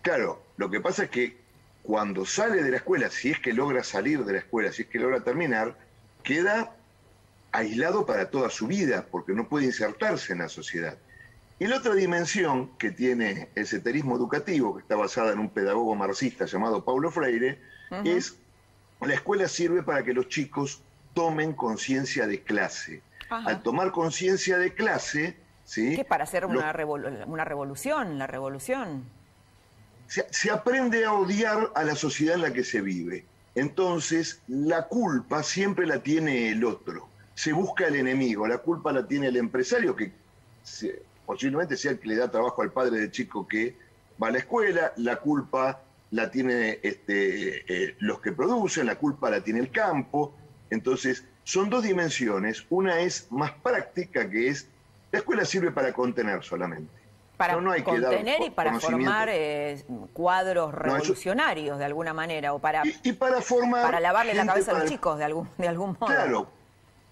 Claro, 0.01 0.43
lo 0.57 0.69
que 0.69 0.81
pasa 0.81 1.05
es 1.05 1.09
que 1.09 1.37
cuando 1.81 2.25
sale 2.25 2.61
de 2.61 2.71
la 2.71 2.77
escuela, 2.77 3.09
si 3.09 3.31
es 3.31 3.39
que 3.39 3.53
logra 3.53 3.83
salir 3.85 4.25
de 4.25 4.33
la 4.33 4.39
escuela, 4.39 4.73
si 4.73 4.81
es 4.81 4.89
que 4.89 4.99
logra 4.99 5.21
terminar, 5.21 5.77
queda 6.23 6.75
aislado 7.53 8.05
para 8.05 8.29
toda 8.29 8.49
su 8.49 8.67
vida 8.67 9.07
porque 9.09 9.31
no 9.31 9.47
puede 9.47 9.65
insertarse 9.65 10.33
en 10.33 10.39
la 10.39 10.49
sociedad. 10.49 10.97
Y 11.59 11.65
la 11.65 11.77
otra 11.77 11.95
dimensión 11.95 12.77
que 12.77 12.91
tiene 12.91 13.49
el 13.55 13.65
seterismo 13.65 14.15
educativo, 14.15 14.75
que 14.75 14.81
está 14.81 14.95
basada 14.95 15.31
en 15.31 15.39
un 15.39 15.49
pedagogo 15.49 15.95
marxista 15.95 16.45
llamado 16.45 16.85
Paulo 16.85 17.09
Freire, 17.09 17.59
es 18.03 18.37
la 19.01 19.13
escuela 19.13 19.47
sirve 19.47 19.81
para 19.81 20.03
que 20.03 20.13
los 20.13 20.27
chicos 20.27 20.81
tomen 21.13 21.53
conciencia 21.53 22.27
de 22.27 22.41
clase. 22.41 23.01
Al 23.29 23.63
tomar 23.63 23.91
conciencia 23.91 24.57
de 24.57 24.73
clase, 24.73 25.35
¿sí? 25.65 25.95
¿Qué 25.95 26.05
para 26.05 26.25
hacer 26.25 26.45
una, 26.45 26.73
una 27.25 27.43
revolución, 27.43 28.19
la 28.19 28.27
revolución? 28.27 29.03
Se, 30.07 30.27
se 30.29 30.51
aprende 30.51 31.05
a 31.05 31.13
odiar 31.13 31.71
a 31.75 31.83
la 31.83 31.95
sociedad 31.95 32.35
en 32.35 32.41
la 32.41 32.53
que 32.53 32.63
se 32.63 32.81
vive. 32.81 33.25
Entonces, 33.55 34.41
la 34.47 34.87
culpa 34.87 35.41
siempre 35.41 35.87
la 35.87 36.03
tiene 36.03 36.51
el 36.51 36.63
otro. 36.63 37.09
Se 37.33 37.51
busca 37.51 37.87
el 37.87 37.95
enemigo, 37.95 38.47
la 38.47 38.59
culpa 38.59 38.91
la 38.93 39.07
tiene 39.07 39.27
el 39.27 39.37
empresario 39.37 39.95
que 39.95 40.11
posiblemente 41.27 41.75
sea 41.75 41.91
el 41.91 41.99
que 41.99 42.07
le 42.07 42.15
da 42.15 42.31
trabajo 42.31 42.61
al 42.63 42.71
padre 42.71 43.01
del 43.01 43.11
chico 43.11 43.45
que 43.47 43.75
va 44.21 44.29
a 44.29 44.31
la 44.31 44.39
escuela, 44.39 44.93
la 44.95 45.17
culpa 45.17 45.81
la 46.11 46.31
tiene 46.31 46.79
este, 46.81 47.65
eh, 47.67 47.95
los 47.99 48.21
que 48.21 48.31
producen, 48.31 48.85
la 48.85 48.95
culpa 48.95 49.29
la 49.29 49.41
tiene 49.41 49.59
el 49.59 49.69
campo. 49.69 50.33
Entonces, 50.69 51.25
son 51.43 51.69
dos 51.69 51.83
dimensiones. 51.83 52.65
Una 52.69 53.01
es 53.01 53.29
más 53.29 53.51
práctica, 53.51 54.29
que 54.29 54.47
es, 54.47 54.69
la 55.11 55.19
escuela 55.19 55.43
sirve 55.43 55.71
para 55.71 55.91
contener 55.91 56.43
solamente. 56.43 56.89
Para 57.35 57.59
no, 57.59 57.71
hay 57.71 57.83
contener 57.83 58.41
y 58.41 58.49
para 58.49 58.79
formar 58.79 59.27
eh, 59.29 59.83
cuadros 60.13 60.73
revolucionarios 60.73 61.77
de 61.77 61.85
alguna 61.85 62.13
manera, 62.13 62.53
o 62.53 62.59
para, 62.59 62.83
y, 63.03 63.13
para, 63.13 63.41
formar 63.41 63.83
para 63.83 63.99
lavarle 63.99 64.33
la 64.33 64.45
cabeza 64.45 64.71
a 64.71 64.79
los 64.79 64.89
chicos 64.89 65.19
de 65.19 65.25
algún, 65.25 65.47
de 65.57 65.67
algún 65.67 65.97
modo. 65.99 66.07
Claro, 66.07 66.49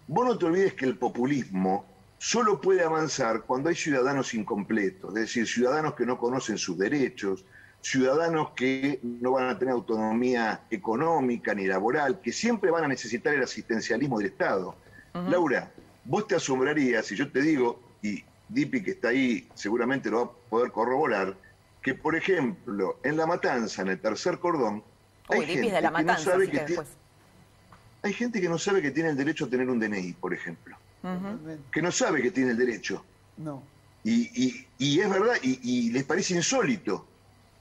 vos 0.08 0.26
no 0.26 0.38
te 0.38 0.46
olvides 0.46 0.74
que 0.74 0.86
el 0.86 0.98
populismo 0.98 1.86
solo 2.18 2.62
puede 2.62 2.84
avanzar 2.84 3.42
cuando 3.42 3.70
hay 3.70 3.76
ciudadanos 3.76 4.34
incompletos, 4.34 5.10
es 5.16 5.22
decir, 5.22 5.48
ciudadanos 5.48 5.96
que 5.96 6.06
no 6.06 6.18
conocen 6.18 6.58
sus 6.58 6.78
derechos, 6.78 7.46
ciudadanos 7.82 8.52
que 8.56 9.00
no 9.04 9.32
van 9.32 9.50
a 9.50 9.60
tener 9.60 9.74
autonomía 9.74 10.62
económica 10.70 11.54
ni 11.54 11.68
laboral, 11.68 12.20
que 12.22 12.32
siempre 12.32 12.72
van 12.72 12.86
a 12.86 12.88
necesitar 12.88 13.34
el 13.34 13.44
asistencialismo 13.44 14.18
del 14.18 14.28
Estado. 14.28 14.76
Laura, 15.14 15.72
vos 16.04 16.28
te 16.28 16.36
asombrarías 16.36 17.06
si 17.06 17.16
yo 17.16 17.32
te 17.32 17.42
digo, 17.42 17.80
y 18.02 18.24
Dipi 18.50 18.84
que 18.84 18.92
está 18.92 19.10
ahí 19.10 19.48
seguramente 19.54 20.10
lo 20.10 20.18
va 20.18 20.24
a 20.26 20.50
poder 20.50 20.72
corroborar, 20.72 21.36
que 21.82 21.94
por 21.94 22.16
ejemplo 22.16 22.98
en 23.04 23.18
La 23.18 23.26
Matanza, 23.26 23.82
en 23.82 23.90
el 23.90 24.00
tercer 24.00 24.40
cordón, 24.40 24.84
hay, 25.30 25.46
gente, 25.46 25.72
que 25.72 26.04
no 26.04 26.18
sabe 26.18 26.50
que 26.50 26.80
hay 28.04 28.14
gente 28.14 28.42
que 28.42 28.50
no 28.50 28.58
sabe 28.60 28.82
que 28.82 28.92
tiene 28.92 29.10
el 29.10 29.18
derecho 29.18 29.46
a 29.46 29.50
tener 29.50 29.70
un 29.70 29.80
DNI, 29.80 30.14
por 30.14 30.34
ejemplo 30.34 30.78
que 31.72 31.82
no 31.82 31.92
sabe 31.92 32.22
que 32.22 32.32
tiene 32.32 32.52
el 32.52 32.58
derecho. 32.58 33.04
No. 33.38 33.64
Y, 34.04 35.00
es 35.00 35.10
verdad, 35.10 35.36
y, 35.42 35.92
les 35.92 36.04
parece 36.04 36.36
insólito, 36.36 37.08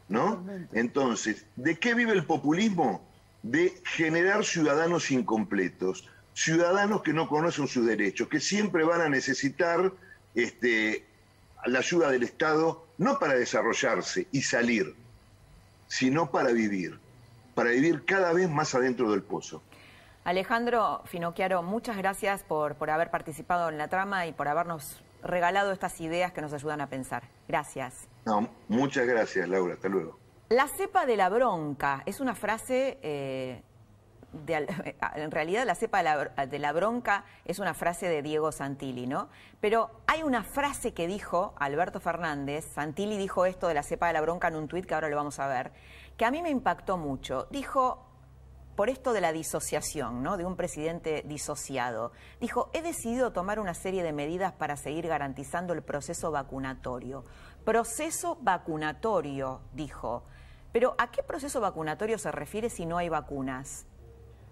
¿no? 0.08 0.44
Entonces, 0.72 1.46
¿de 1.56 1.78
qué 1.78 1.94
vive 1.94 2.12
el 2.12 2.24
populismo? 2.24 3.06
De 3.42 3.74
generar 3.84 4.44
ciudadanos 4.44 5.10
incompletos, 5.10 6.08
ciudadanos 6.34 7.02
que 7.02 7.12
no 7.12 7.28
conocen 7.28 7.66
sus 7.66 7.86
derechos, 7.86 8.28
que 8.28 8.40
siempre 8.40 8.84
van 8.84 9.00
a 9.00 9.08
necesitar 9.08 9.92
este, 10.34 11.04
la 11.66 11.78
ayuda 11.78 12.10
del 12.10 12.22
Estado, 12.22 12.86
no 12.98 13.18
para 13.18 13.34
desarrollarse 13.34 14.26
y 14.32 14.42
salir, 14.42 14.94
sino 15.88 16.30
para 16.30 16.52
vivir, 16.52 16.98
para 17.54 17.70
vivir 17.70 18.04
cada 18.04 18.32
vez 18.32 18.50
más 18.50 18.74
adentro 18.74 19.10
del 19.10 19.22
pozo. 19.22 19.62
Alejandro 20.25 21.02
Finocchiaro, 21.04 21.62
muchas 21.62 21.99
gracias 21.99 22.43
por, 22.45 22.76
por 22.76 22.90
haber 22.90 23.11
participado 23.11 23.69
en 23.69 23.76
la 23.76 23.88
trama 23.88 24.26
y 24.26 24.33
por 24.33 24.49
habernos 24.49 25.04
regalado 25.23 25.71
estas 25.71 26.00
ideas 26.00 26.33
que 26.33 26.40
nos 26.40 26.52
ayudan 26.54 26.81
a 26.81 26.88
pensar. 26.88 27.25
Gracias. 27.47 28.09
No, 28.25 28.49
muchas 28.69 29.07
gracias, 29.07 29.47
Laura. 29.49 29.75
Hasta 29.75 29.88
luego. 29.88 30.19
La 30.49 30.66
cepa 30.69 31.04
de 31.04 31.16
la 31.16 31.28
bronca 31.28 32.02
es 32.07 32.21
una 32.21 32.35
frase... 32.35 32.99
Eh, 33.02 33.62
en 35.14 35.31
realidad 35.31 35.64
la 35.64 35.76
cepa 35.76 36.02
de 36.47 36.59
la, 36.59 36.73
bronca 36.73 37.25
es 37.45 37.61
una 37.61 37.73
frase 37.73 38.09
de 38.09 38.21
Diego 38.21 38.50
Santilli, 38.50 39.07
¿no? 39.07 39.28
Pero 39.61 39.90
hay 40.09 40.25
una 40.25 40.43
frase 40.43 40.93
que 40.93 41.07
dijo 41.07 41.54
Alberto 41.57 42.00
Fernández, 42.00 42.64
Santilli 42.75 43.16
dijo 43.16 43.47
esto 43.47 43.69
de 43.69 43.75
la 43.75 43.85
cepa 43.85 44.09
de 44.09 44.14
la 44.14 44.21
bronca 44.23 44.49
en 44.49 44.57
un 44.57 44.66
tuit 44.66 44.87
que 44.87 44.95
ahora 44.95 45.09
lo 45.09 45.14
vamos 45.14 45.38
a 45.38 45.47
ver, 45.47 45.71
que 46.16 46.25
a 46.25 46.33
mí 46.33 46.43
me 46.43 46.50
impactó 46.50 46.97
mucho. 46.97 47.47
Dijo, 47.52 48.04
por 48.76 48.90
esto 48.90 49.12
de 49.12 49.21
la 49.21 49.33
disociación, 49.33 50.23
¿no? 50.23 50.37
de 50.37 50.45
un 50.45 50.57
presidente 50.57 51.23
disociado. 51.26 52.12
Dijo, 52.40 52.71
he 52.73 52.83
decidido 52.83 53.33
tomar 53.33 53.61
una 53.61 53.75
serie 53.75 54.02
de 54.02 54.12
medidas 54.12 54.52
para 54.52 54.76
seguir 54.76 55.07
garantizando 55.07 55.73
el 55.73 55.83
proceso 55.83 56.31
vacunatorio. 56.31 57.25
Proceso 57.64 58.37
vacunatorio, 58.40 59.61
dijo. 59.73 60.25
Pero 60.73 60.97
¿a 60.99 61.11
qué 61.11 61.23
proceso 61.23 61.61
vacunatorio 61.61 62.19
se 62.19 62.33
refiere 62.33 62.69
si 62.69 62.85
no 62.85 62.99
hay 62.99 63.09
vacunas? 63.09 63.87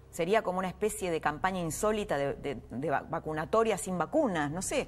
Sería 0.09 0.41
como 0.41 0.59
una 0.59 0.69
especie 0.69 1.11
de 1.11 1.19
campaña 1.19 1.59
insólita 1.59 2.17
de, 2.17 2.61
vacunatoria 3.09 3.77
sin 3.77 3.97
vacunas, 3.97 4.49
no 4.51 4.61
sé. 4.61 4.87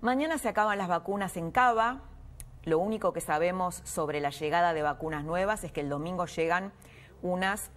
Mañana 0.00 0.38
se 0.38 0.48
acaban 0.48 0.78
las 0.78 0.88
vacunas 0.88 1.36
en 1.36 1.50
Cava. 1.50 2.02
Lo 2.64 2.78
único 2.78 3.12
que 3.12 3.20
sabemos 3.20 3.82
sobre 3.84 4.20
la 4.20 4.30
llegada 4.30 4.72
de 4.72 4.82
vacunas 4.82 5.24
nuevas 5.24 5.64
es 5.64 5.72
que 5.72 5.80
el 5.80 5.88
domingo 5.88 6.26
llegan 6.26 6.72
unas 7.20 7.70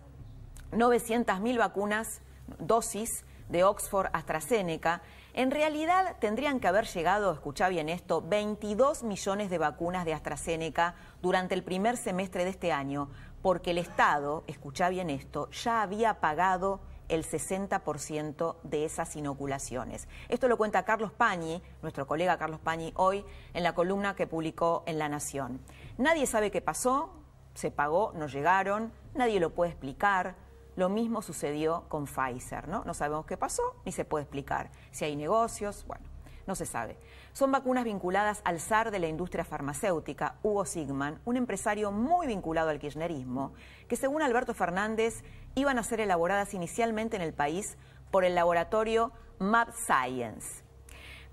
900.000 0.72 1.58
vacunas, 1.58 2.22
dosis 2.60 3.26
de 3.50 3.64
Oxford 3.64 4.10
AstraZeneca. 4.14 5.02
En 5.34 5.52
realidad 5.52 6.18
tendrían 6.20 6.60
que 6.60 6.68
haber 6.68 6.86
llegado, 6.86 7.32
escucha 7.34 7.70
bien 7.70 7.90
esto, 7.90 8.22
22 8.22 9.04
millones 9.04 9.50
de 9.50 9.58
vacunas 9.58 10.06
de 10.06 10.14
AstraZeneca 10.14 10.96
durante 11.22 11.54
el 11.54 11.64
primer 11.64 11.98
semestre 11.98 12.44
de 12.44 12.52
este 12.52 12.72
año, 12.72 13.10
porque 13.42 13.72
el 13.72 13.78
Estado, 13.78 14.44
escucha 14.48 14.90
bien 14.90 15.10
esto, 15.10 15.50
ya 15.52 15.82
había 15.82 16.20
pagado 16.20 16.80
el 17.10 17.26
60% 17.26 18.56
de 18.64 18.86
esas 18.86 19.16
inoculaciones. 19.18 20.08
Esto 20.30 20.48
lo 20.48 20.58
cuenta 20.58 20.86
Carlos 20.86 21.12
Pañi, 21.12 21.62
nuestro 21.82 22.08
colega 22.08 22.38
Carlos 22.38 22.62
Pañi, 22.62 22.94
hoy 22.96 23.26
en 23.54 23.64
la 23.64 23.76
columna 23.76 24.16
que 24.16 24.28
publicó 24.28 24.84
en 24.86 24.98
La 24.98 25.10
Nación. 25.10 25.60
Nadie 25.98 26.26
sabe 26.26 26.52
qué 26.52 26.62
pasó, 26.62 27.12
se 27.54 27.70
pagó, 27.70 28.14
no 28.16 28.28
llegaron, 28.28 28.94
nadie 29.14 29.42
lo 29.42 29.50
puede 29.50 29.72
explicar. 29.72 30.36
Lo 30.76 30.90
mismo 30.90 31.22
sucedió 31.22 31.84
con 31.90 32.06
Pfizer, 32.06 32.68
¿no? 32.68 32.84
No 32.86 32.94
sabemos 32.94 33.26
qué 33.26 33.38
pasó 33.38 33.62
ni 33.86 33.92
se 33.92 34.06
puede 34.06 34.24
explicar. 34.24 34.72
Si 34.92 35.06
hay 35.06 35.16
negocios, 35.16 35.86
bueno, 35.86 36.06
no 36.48 36.56
se 36.56 36.66
sabe. 36.66 36.98
Son 37.34 37.52
vacunas 37.52 37.84
vinculadas 37.84 38.42
al 38.46 38.60
zar 38.60 38.92
de 38.92 39.00
la 39.00 39.08
industria 39.08 39.44
farmacéutica, 39.44 40.36
Hugo 40.44 40.66
Sigman, 40.66 41.20
un 41.26 41.38
empresario 41.38 41.92
muy 41.92 42.28
vinculado 42.28 42.70
al 42.70 42.80
kirchnerismo, 42.80 43.54
que 43.88 43.96
según 43.96 44.22
Alberto 44.22 44.54
Fernández 44.54 45.24
iban 45.56 45.78
a 45.78 45.84
ser 45.84 46.00
elaboradas 46.00 46.54
inicialmente 46.54 47.16
en 47.16 47.22
el 47.22 47.34
país 47.34 47.78
por 48.10 48.24
el 48.24 48.36
laboratorio 48.36 49.12
Map 49.40 49.70
Science. 49.74 50.64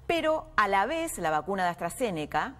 Pero 0.06 0.46
a 0.56 0.68
la 0.68 0.86
vez 0.86 1.18
la 1.18 1.30
vacuna 1.30 1.64
de 1.64 1.70
AstraZeneca 1.70 2.56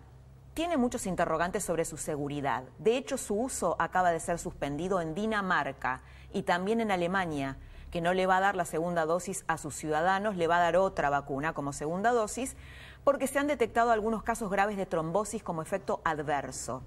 tiene 0.55 0.77
muchos 0.77 1.07
interrogantes 1.07 1.65
sobre 1.65 1.85
su 1.85 1.97
seguridad. 1.97 2.65
De 2.79 2.97
hecho, 2.97 3.17
su 3.17 3.41
uso 3.41 3.77
acaba 3.79 4.11
de 4.11 4.21
ser 4.21 4.39
suspendido 4.39 5.01
en 5.01 5.15
Dinamarca 5.15 6.03
y 6.33 6.43
también 6.43 6.81
en 6.81 6.91
Alemania, 6.91 7.57
que 7.91 8.01
no 8.01 8.13
le 8.15 8.27
va 8.27 8.37
a 8.37 8.41
dar 8.41 8.57
la 8.57 8.65
segunda 8.65 9.07
dosis 9.07 9.45
a 9.49 9.57
sus 9.59 9.75
ciudadanos, 9.75 10.37
le 10.37 10.47
va 10.47 10.59
a 10.59 10.61
dar 10.61 10.77
otra 10.77 11.11
vacuna 11.11 11.55
como 11.55 11.73
segunda 11.73 12.13
dosis, 12.13 12.57
porque 13.05 13.27
se 13.27 13.39
han 13.39 13.47
detectado 13.47 13.91
algunos 13.91 14.23
casos 14.23 14.51
graves 14.51 14.77
de 14.77 14.87
trombosis 14.87 15.43
como 15.43 15.63
efecto 15.63 16.01
adverso. 16.05 16.83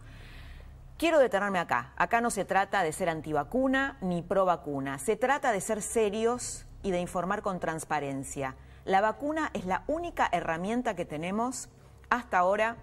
Quiero 0.98 1.18
detenerme 1.18 1.58
acá. 1.58 1.94
Acá 1.96 2.22
no 2.22 2.30
se 2.30 2.46
trata 2.46 2.84
de 2.84 2.92
ser 2.92 3.10
antivacuna 3.10 3.98
ni 4.02 4.22
pro 4.22 4.46
vacuna. 4.46 5.00
Se 5.00 5.16
trata 5.16 5.52
de 5.52 5.60
ser 5.60 5.82
serios 5.82 6.68
y 6.84 6.92
de 6.92 7.00
informar 7.00 7.42
con 7.42 7.60
transparencia. 7.60 8.56
La 8.86 9.02
vacuna 9.02 9.50
es 9.54 9.66
la 9.66 9.84
única 9.88 10.30
herramienta 10.32 10.96
que 10.96 11.06
tenemos 11.06 11.70
hasta 12.12 12.38
ahora 12.38 12.78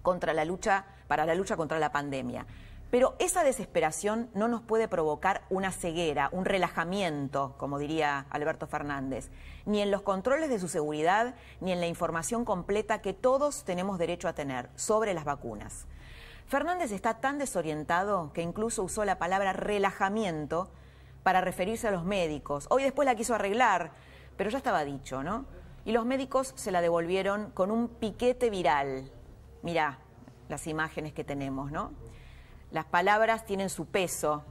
contra 0.00 0.32
la 0.32 0.46
lucha, 0.46 0.86
para 1.06 1.26
la 1.26 1.34
lucha 1.34 1.56
contra 1.56 1.78
la 1.78 1.92
pandemia. 1.92 2.46
Pero 2.94 3.16
esa 3.18 3.42
desesperación 3.42 4.30
no 4.34 4.46
nos 4.46 4.62
puede 4.62 4.86
provocar 4.86 5.42
una 5.50 5.72
ceguera, 5.72 6.28
un 6.30 6.44
relajamiento, 6.44 7.56
como 7.58 7.80
diría 7.80 8.26
Alberto 8.30 8.68
Fernández, 8.68 9.32
ni 9.66 9.80
en 9.80 9.90
los 9.90 10.02
controles 10.02 10.48
de 10.48 10.60
su 10.60 10.68
seguridad, 10.68 11.34
ni 11.60 11.72
en 11.72 11.80
la 11.80 11.88
información 11.88 12.44
completa 12.44 13.02
que 13.02 13.12
todos 13.12 13.64
tenemos 13.64 13.98
derecho 13.98 14.28
a 14.28 14.34
tener 14.34 14.70
sobre 14.76 15.12
las 15.12 15.24
vacunas. 15.24 15.88
Fernández 16.46 16.92
está 16.92 17.14
tan 17.14 17.36
desorientado 17.38 18.32
que 18.32 18.42
incluso 18.42 18.84
usó 18.84 19.04
la 19.04 19.18
palabra 19.18 19.52
relajamiento 19.52 20.70
para 21.24 21.40
referirse 21.40 21.88
a 21.88 21.90
los 21.90 22.04
médicos. 22.04 22.68
Hoy 22.70 22.84
después 22.84 23.06
la 23.06 23.16
quiso 23.16 23.34
arreglar, 23.34 23.90
pero 24.36 24.50
ya 24.50 24.58
estaba 24.58 24.84
dicho, 24.84 25.24
¿no? 25.24 25.46
Y 25.84 25.90
los 25.90 26.06
médicos 26.06 26.52
se 26.54 26.70
la 26.70 26.80
devolvieron 26.80 27.50
con 27.50 27.72
un 27.72 27.88
piquete 27.88 28.50
viral. 28.50 29.10
Mirá 29.62 29.98
las 30.48 30.68
imágenes 30.68 31.12
que 31.12 31.24
tenemos, 31.24 31.72
¿no? 31.72 31.90
Las 32.74 32.86
palabras 32.86 33.44
tienen 33.44 33.70
su 33.70 33.86
peso. 33.86 34.42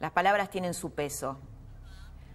Las 0.00 0.12
palabras 0.12 0.48
tienen 0.48 0.72
su 0.72 0.92
peso. 0.92 1.36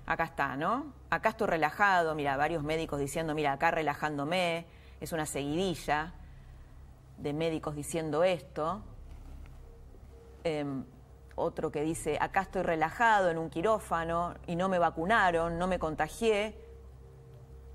Acá 0.06 0.26
está, 0.26 0.56
¿no? 0.56 0.94
Acá 1.10 1.30
estoy 1.30 1.48
relajado, 1.48 2.14
mira, 2.14 2.38
varios 2.38 2.62
médicos 2.62 3.00
diciendo, 3.00 3.34
mira, 3.34 3.54
acá 3.54 3.72
relajándome, 3.72 4.68
es 5.02 5.14
una 5.14 5.26
seguidilla 5.26 6.14
de 7.18 7.34
médicos 7.34 7.76
diciendo 7.76 8.24
esto. 8.24 8.84
Em, 10.44 10.86
otro 11.34 11.72
que 11.72 11.82
dice, 11.82 12.20
acá 12.22 12.42
estoy 12.42 12.62
relajado 12.62 13.32
en 13.32 13.40
un 13.40 13.50
quirófano 13.50 14.36
y 14.46 14.56
no 14.56 14.70
me 14.70 14.78
vacunaron, 14.78 15.58
no 15.58 15.66
me 15.66 15.80
contagié. 15.80 16.56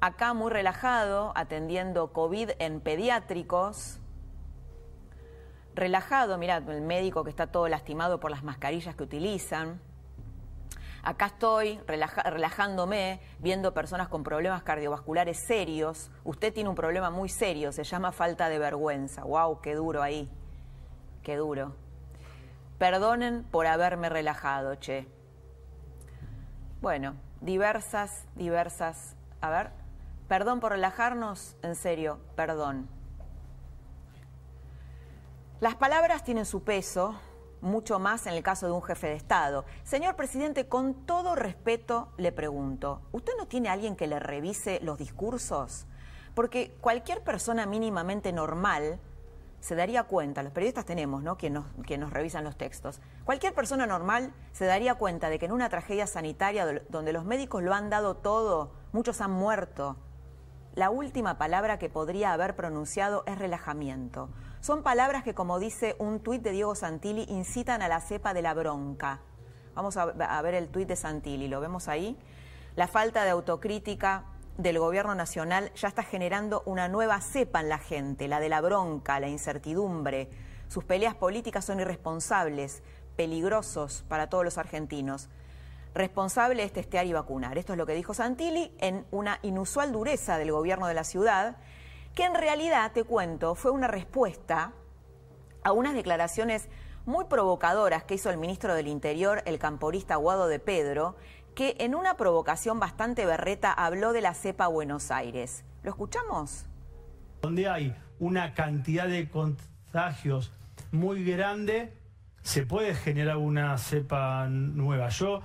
Acá 0.00 0.34
muy 0.34 0.52
relajado 0.52 1.32
atendiendo 1.34 2.12
COVID 2.12 2.50
en 2.60 2.80
pediátricos 2.80 3.98
relajado, 5.78 6.38
mira, 6.38 6.56
el 6.56 6.80
médico 6.82 7.24
que 7.24 7.30
está 7.30 7.46
todo 7.46 7.68
lastimado 7.68 8.20
por 8.20 8.30
las 8.30 8.42
mascarillas 8.42 8.94
que 8.94 9.02
utilizan. 9.04 9.80
Acá 11.02 11.26
estoy 11.26 11.80
relajándome, 11.86 13.20
viendo 13.38 13.72
personas 13.72 14.08
con 14.08 14.24
problemas 14.24 14.62
cardiovasculares 14.62 15.38
serios. 15.38 16.10
Usted 16.24 16.52
tiene 16.52 16.68
un 16.68 16.74
problema 16.74 17.10
muy 17.10 17.28
serio, 17.28 17.72
se 17.72 17.84
llama 17.84 18.12
falta 18.12 18.48
de 18.48 18.58
vergüenza. 18.58 19.24
¡Wow! 19.24 19.60
¡Qué 19.60 19.74
duro 19.74 20.02
ahí! 20.02 20.28
¡Qué 21.22 21.36
duro! 21.36 21.74
Perdonen 22.78 23.44
por 23.44 23.66
haberme 23.66 24.08
relajado, 24.08 24.74
che. 24.74 25.06
Bueno, 26.80 27.14
diversas, 27.40 28.26
diversas. 28.34 29.16
A 29.40 29.50
ver, 29.50 29.70
perdón 30.28 30.60
por 30.60 30.72
relajarnos, 30.72 31.56
en 31.62 31.74
serio, 31.74 32.20
perdón. 32.36 32.88
Las 35.60 35.74
palabras 35.74 36.22
tienen 36.22 36.46
su 36.46 36.62
peso, 36.62 37.16
mucho 37.62 37.98
más 37.98 38.28
en 38.28 38.34
el 38.34 38.44
caso 38.44 38.66
de 38.66 38.72
un 38.72 38.82
jefe 38.82 39.08
de 39.08 39.14
Estado. 39.14 39.64
Señor 39.82 40.14
presidente, 40.14 40.68
con 40.68 40.94
todo 41.04 41.34
respeto 41.34 42.12
le 42.16 42.30
pregunto, 42.30 43.02
¿usted 43.10 43.32
no 43.36 43.48
tiene 43.48 43.68
alguien 43.68 43.96
que 43.96 44.06
le 44.06 44.20
revise 44.20 44.78
los 44.84 44.98
discursos? 44.98 45.86
Porque 46.36 46.76
cualquier 46.80 47.24
persona 47.24 47.66
mínimamente 47.66 48.32
normal 48.32 49.00
se 49.58 49.74
daría 49.74 50.04
cuenta, 50.04 50.44
los 50.44 50.52
periodistas 50.52 50.84
tenemos, 50.84 51.24
¿no? 51.24 51.36
Quien 51.36 51.54
nos, 51.54 51.64
nos 51.76 52.12
revisan 52.12 52.44
los 52.44 52.56
textos. 52.56 53.00
Cualquier 53.24 53.52
persona 53.52 53.84
normal 53.84 54.32
se 54.52 54.64
daría 54.64 54.94
cuenta 54.94 55.28
de 55.28 55.40
que 55.40 55.46
en 55.46 55.52
una 55.52 55.68
tragedia 55.68 56.06
sanitaria 56.06 56.84
donde 56.88 57.12
los 57.12 57.24
médicos 57.24 57.64
lo 57.64 57.74
han 57.74 57.90
dado 57.90 58.14
todo, 58.14 58.70
muchos 58.92 59.20
han 59.20 59.32
muerto, 59.32 59.96
la 60.78 60.90
última 60.90 61.38
palabra 61.38 61.80
que 61.80 61.88
podría 61.88 62.32
haber 62.32 62.54
pronunciado 62.54 63.24
es 63.26 63.36
relajamiento. 63.36 64.28
Son 64.68 64.82
palabras 64.82 65.24
que, 65.24 65.34
como 65.34 65.58
dice 65.58 65.96
un 65.98 66.20
tuit 66.20 66.42
de 66.42 66.50
Diego 66.50 66.74
Santilli, 66.74 67.24
incitan 67.30 67.80
a 67.80 67.88
la 67.88 68.02
cepa 68.02 68.34
de 68.34 68.42
la 68.42 68.52
bronca. 68.52 69.20
Vamos 69.74 69.96
a, 69.96 70.04
ver 70.42 70.54
el 70.54 70.68
tuit 70.68 70.86
de 70.86 70.94
Santilli, 70.94 71.48
¿lo 71.48 71.58
vemos 71.58 71.88
ahí? 71.88 72.18
La 72.76 72.86
falta 72.86 73.24
de 73.24 73.30
autocrítica 73.30 74.26
del 74.58 74.78
gobierno 74.78 75.14
nacional 75.14 75.72
ya 75.72 75.88
está 75.88 76.02
generando 76.02 76.62
una 76.66 76.86
nueva 76.86 77.18
cepa 77.22 77.60
en 77.60 77.70
la 77.70 77.78
gente, 77.78 78.28
la 78.28 78.40
de 78.40 78.50
la 78.50 78.60
bronca, 78.60 79.18
la 79.20 79.28
incertidumbre. 79.28 80.28
Sus 80.68 80.84
peleas 80.84 81.14
políticas 81.14 81.64
son 81.64 81.80
irresponsables, 81.80 82.82
peligrosos 83.16 84.04
para 84.06 84.28
todos 84.28 84.44
los 84.44 84.58
argentinos. 84.58 85.30
Responsable 85.94 86.62
es 86.62 86.74
testear 86.74 87.06
y 87.06 87.14
vacunar. 87.14 87.56
Esto 87.56 87.72
es 87.72 87.78
lo 87.78 87.86
que 87.86 87.94
dijo 87.94 88.12
Santilli 88.12 88.76
en 88.80 89.06
una 89.12 89.38
inusual 89.40 89.92
dureza 89.92 90.36
del 90.36 90.52
gobierno 90.52 90.88
de 90.88 90.92
la 90.92 91.04
ciudad 91.04 91.56
que 92.18 92.24
en 92.24 92.34
realidad, 92.34 92.90
te 92.90 93.04
cuento, 93.04 93.54
fue 93.54 93.70
una 93.70 93.86
respuesta 93.86 94.72
a 95.62 95.70
unas 95.70 95.94
declaraciones 95.94 96.68
muy 97.06 97.26
provocadoras 97.26 98.02
que 98.02 98.14
hizo 98.14 98.28
el 98.28 98.38
ministro 98.38 98.74
del 98.74 98.88
Interior, 98.88 99.40
el 99.46 99.60
camporista 99.60 100.16
Guado 100.16 100.48
de 100.48 100.58
Pedro, 100.58 101.14
que 101.54 101.76
en 101.78 101.94
una 101.94 102.16
provocación 102.16 102.80
bastante 102.80 103.24
berreta 103.24 103.72
habló 103.72 104.12
de 104.12 104.20
la 104.20 104.34
cepa 104.34 104.66
Buenos 104.66 105.12
Aires. 105.12 105.64
¿Lo 105.84 105.90
escuchamos? 105.90 106.66
Donde 107.40 107.68
hay 107.68 107.94
una 108.18 108.52
cantidad 108.52 109.06
de 109.06 109.28
contagios 109.30 110.50
muy 110.90 111.22
grande, 111.22 111.96
se 112.42 112.66
puede 112.66 112.96
generar 112.96 113.36
una 113.36 113.78
cepa 113.78 114.48
nueva. 114.48 115.10
Yo 115.10 115.40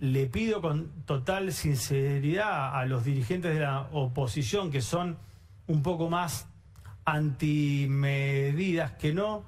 le 0.00 0.26
pido 0.26 0.60
con 0.60 0.90
total 1.04 1.52
sinceridad 1.52 2.76
a 2.76 2.84
los 2.84 3.04
dirigentes 3.04 3.54
de 3.54 3.60
la 3.60 3.82
oposición 3.92 4.72
que 4.72 4.80
son 4.80 5.18
un 5.66 5.82
poco 5.82 6.08
más 6.08 6.46
antimedidas 7.04 8.92
que 8.92 9.12
no 9.12 9.44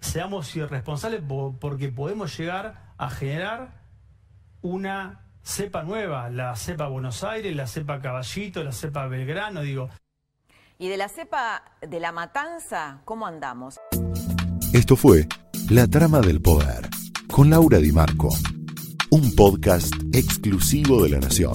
seamos 0.00 0.54
irresponsables 0.56 1.22
porque 1.60 1.88
podemos 1.88 2.36
llegar 2.38 2.92
a 2.98 3.10
generar 3.10 3.82
una 4.62 5.24
cepa 5.42 5.82
nueva, 5.82 6.28
la 6.30 6.54
cepa 6.56 6.88
Buenos 6.88 7.24
Aires, 7.24 7.54
la 7.56 7.66
cepa 7.66 8.00
Caballito, 8.00 8.62
la 8.62 8.72
cepa 8.72 9.06
Belgrano, 9.06 9.62
digo. 9.62 9.88
Y 10.78 10.88
de 10.88 10.96
la 10.96 11.08
cepa 11.08 11.62
de 11.80 12.00
la 12.00 12.12
matanza, 12.12 13.00
¿cómo 13.04 13.26
andamos? 13.26 13.80
Esto 14.72 14.96
fue 14.96 15.26
La 15.70 15.86
Trama 15.88 16.20
del 16.20 16.40
Poder, 16.40 16.88
con 17.30 17.50
Laura 17.50 17.78
Di 17.78 17.90
Marco. 17.90 18.28
Un 19.10 19.34
podcast 19.34 19.94
exclusivo 20.12 21.02
de 21.02 21.08
La 21.08 21.18
Nación. 21.18 21.54